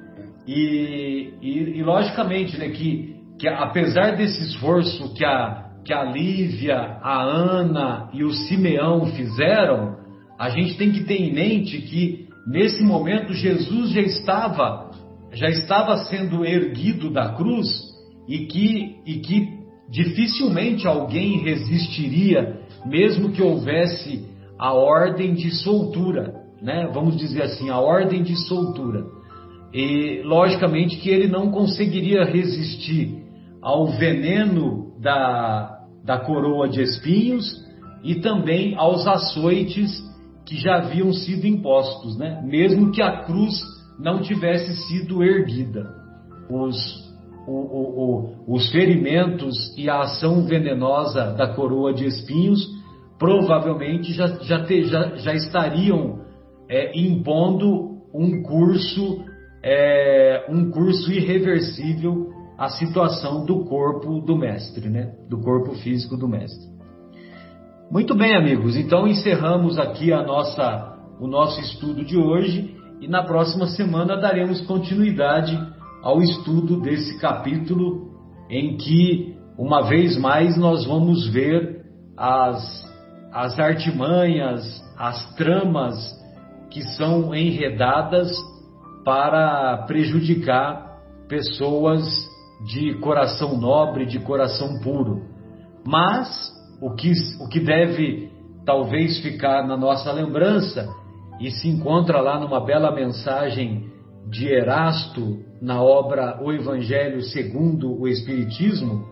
E, 0.47 1.35
e, 1.43 1.79
e 1.79 1.83
logicamente, 1.83 2.57
né, 2.57 2.69
que, 2.71 3.17
que 3.39 3.49
apesar 3.49 4.17
desse 4.17 4.41
esforço 4.45 5.13
que 5.13 5.25
a, 5.25 5.73
que 5.85 5.93
a 5.93 6.05
Lívia, 6.05 6.99
a 7.03 7.23
Ana 7.23 8.09
e 8.15 8.25
o 8.25 8.33
Simeão 8.33 9.07
fizeram, 9.07 9.97
a 10.39 10.49
gente 10.49 10.79
tem 10.79 10.93
que 10.93 11.05
ter 11.05 11.21
em 11.21 11.35
mente 11.35 11.83
que 11.83 12.29
nesse 12.47 12.83
momento 12.83 13.35
Jesus 13.35 13.91
já 13.91 14.01
estava 14.01 14.87
já 15.33 15.49
estava 15.49 15.99
sendo 16.05 16.47
erguido 16.47 17.11
da 17.11 17.35
cruz 17.35 17.86
e 18.29 18.47
que, 18.47 18.97
e 19.07 19.19
que 19.21 19.49
dificilmente 19.89 20.87
alguém 20.87 21.39
resistiria, 21.39 22.61
mesmo 22.85 23.31
que 23.31 23.43
houvesse 23.43 24.27
a 24.59 24.73
ordem 24.73 25.35
de 25.35 25.51
soltura, 25.51 26.35
né? 26.61 26.91
Vamos 26.93 27.17
dizer 27.17 27.43
assim, 27.43 27.69
a 27.69 27.79
ordem 27.79 28.23
de 28.23 28.37
soltura. 28.47 29.05
E 29.73 30.23
logicamente 30.25 30.97
que 30.97 31.11
ele 31.11 31.29
não 31.29 31.51
conseguiria 31.51 32.25
resistir 32.25 33.23
ao 33.61 33.87
veneno 33.87 34.95
da, 35.01 35.85
da 36.05 36.19
coroa 36.19 36.69
de 36.69 36.81
espinhos 36.83 37.45
e 38.03 38.17
também 38.17 38.75
aos 38.77 39.07
açoites 39.07 40.03
que 40.47 40.57
já 40.57 40.77
haviam 40.77 41.13
sido 41.13 41.47
impostos, 41.47 42.17
né? 42.17 42.41
Mesmo 42.45 42.93
que 42.93 43.03
a 43.03 43.25
cruz 43.25 43.61
não 43.99 44.21
tivesse 44.23 44.75
sido 44.87 45.23
erguida. 45.23 45.93
Os, 46.49 47.06
o, 47.47 47.53
o, 47.53 48.55
os 48.55 48.71
ferimentos 48.71 49.73
e 49.77 49.89
a 49.89 50.01
ação 50.01 50.45
venenosa 50.45 51.33
da 51.33 51.55
coroa 51.55 51.95
de 51.95 52.05
espinhos, 52.05 52.61
provavelmente 53.19 54.13
já, 54.13 54.27
já, 54.43 54.65
te, 54.65 54.85
já, 54.85 55.17
já 55.17 55.35
estariam 55.35 56.21
é, 56.69 56.99
impondo 56.99 58.01
um 58.13 58.43
curso, 58.43 59.25
é, 59.63 60.47
um 60.49 60.71
curso 60.71 61.13
irreversível 61.13 62.31
à 62.59 62.69
situação 62.69 63.45
do 63.45 63.65
corpo 63.65 64.21
do 64.21 64.37
mestre, 64.37 64.89
né? 64.89 65.13
do 65.29 65.39
corpo 65.39 65.75
físico 65.77 66.17
do 66.17 66.29
mestre. 66.29 66.75
Muito 67.91 68.17
bem, 68.17 68.35
amigos, 68.35 68.77
então 68.77 69.07
encerramos 69.07 69.79
aqui 69.79 70.13
a 70.13 70.23
nossa, 70.23 70.99
o 71.21 71.29
nosso 71.29 71.61
estudo 71.61 72.05
de 72.05 72.17
hoje 72.17 72.75
e 73.01 73.07
na 73.07 73.23
próxima 73.23 73.67
semana 73.67 74.17
daremos 74.17 74.61
continuidade 74.63 75.57
ao 76.07 76.23
estudo 76.23 76.81
desse 76.81 77.19
capítulo 77.19 78.13
em 78.49 78.77
que, 78.77 79.37
uma 79.59 79.89
vez 79.89 80.17
mais, 80.17 80.57
nós 80.57 80.87
vamos 80.87 81.27
ver 81.33 81.85
as, 82.17 82.63
as 83.33 83.59
artimanhas, 83.59 84.63
as 84.97 85.35
tramas 85.35 85.97
que 86.71 86.81
são 86.97 87.35
enredadas 87.35 88.31
para 89.05 89.79
prejudicar 89.89 90.97
pessoas 91.29 92.07
de 92.73 92.95
coração 93.01 93.59
nobre, 93.59 94.07
de 94.07 94.21
coração 94.21 94.79
puro. 94.85 95.25
Mas 95.85 96.53
o 96.81 96.95
que, 96.95 97.11
o 97.41 97.49
que 97.49 97.59
deve 97.59 98.31
talvez 98.65 99.19
ficar 99.19 99.67
na 99.67 99.77
nossa 99.77 100.13
lembrança 100.13 100.89
e 101.41 101.51
se 101.51 101.69
encontra 101.69 102.21
lá 102.21 102.39
numa 102.39 102.65
bela 102.65 102.95
mensagem 102.95 103.96
de 104.27 104.53
Erasto 104.53 105.45
na 105.61 105.83
obra 105.83 106.43
O 106.43 106.53
Evangelho 106.53 107.23
segundo 107.23 107.99
o 107.99 108.09
Espiritismo, 108.09 109.07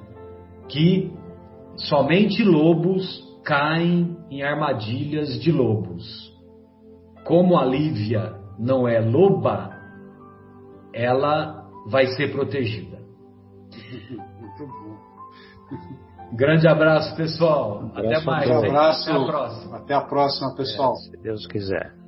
que 0.68 1.12
somente 1.76 2.42
lobos 2.42 3.22
caem 3.44 4.16
em 4.30 4.42
armadilhas 4.42 5.40
de 5.40 5.52
lobos. 5.52 6.32
Como 7.24 7.56
a 7.56 7.64
Lívia 7.64 8.34
não 8.58 8.86
é 8.88 9.00
loba, 9.00 9.70
ela 10.92 11.64
vai 11.86 12.06
ser 12.08 12.32
protegida. 12.32 12.98
Muito 14.40 14.66
bom. 14.66 14.94
Grande 16.32 16.66
abraço, 16.66 17.16
pessoal. 17.16 17.90
Até 17.94 18.20
mais. 18.24 18.50
Um 18.50 18.58
abraço. 18.58 19.10
Até 19.10 19.20
a 19.20 19.26
próxima. 19.26 19.76
Até 19.76 19.94
a 19.94 20.00
próxima, 20.00 20.54
pessoal. 20.56 20.92
É, 20.92 20.96
se 20.96 21.22
Deus 21.22 21.46
quiser. 21.46 22.03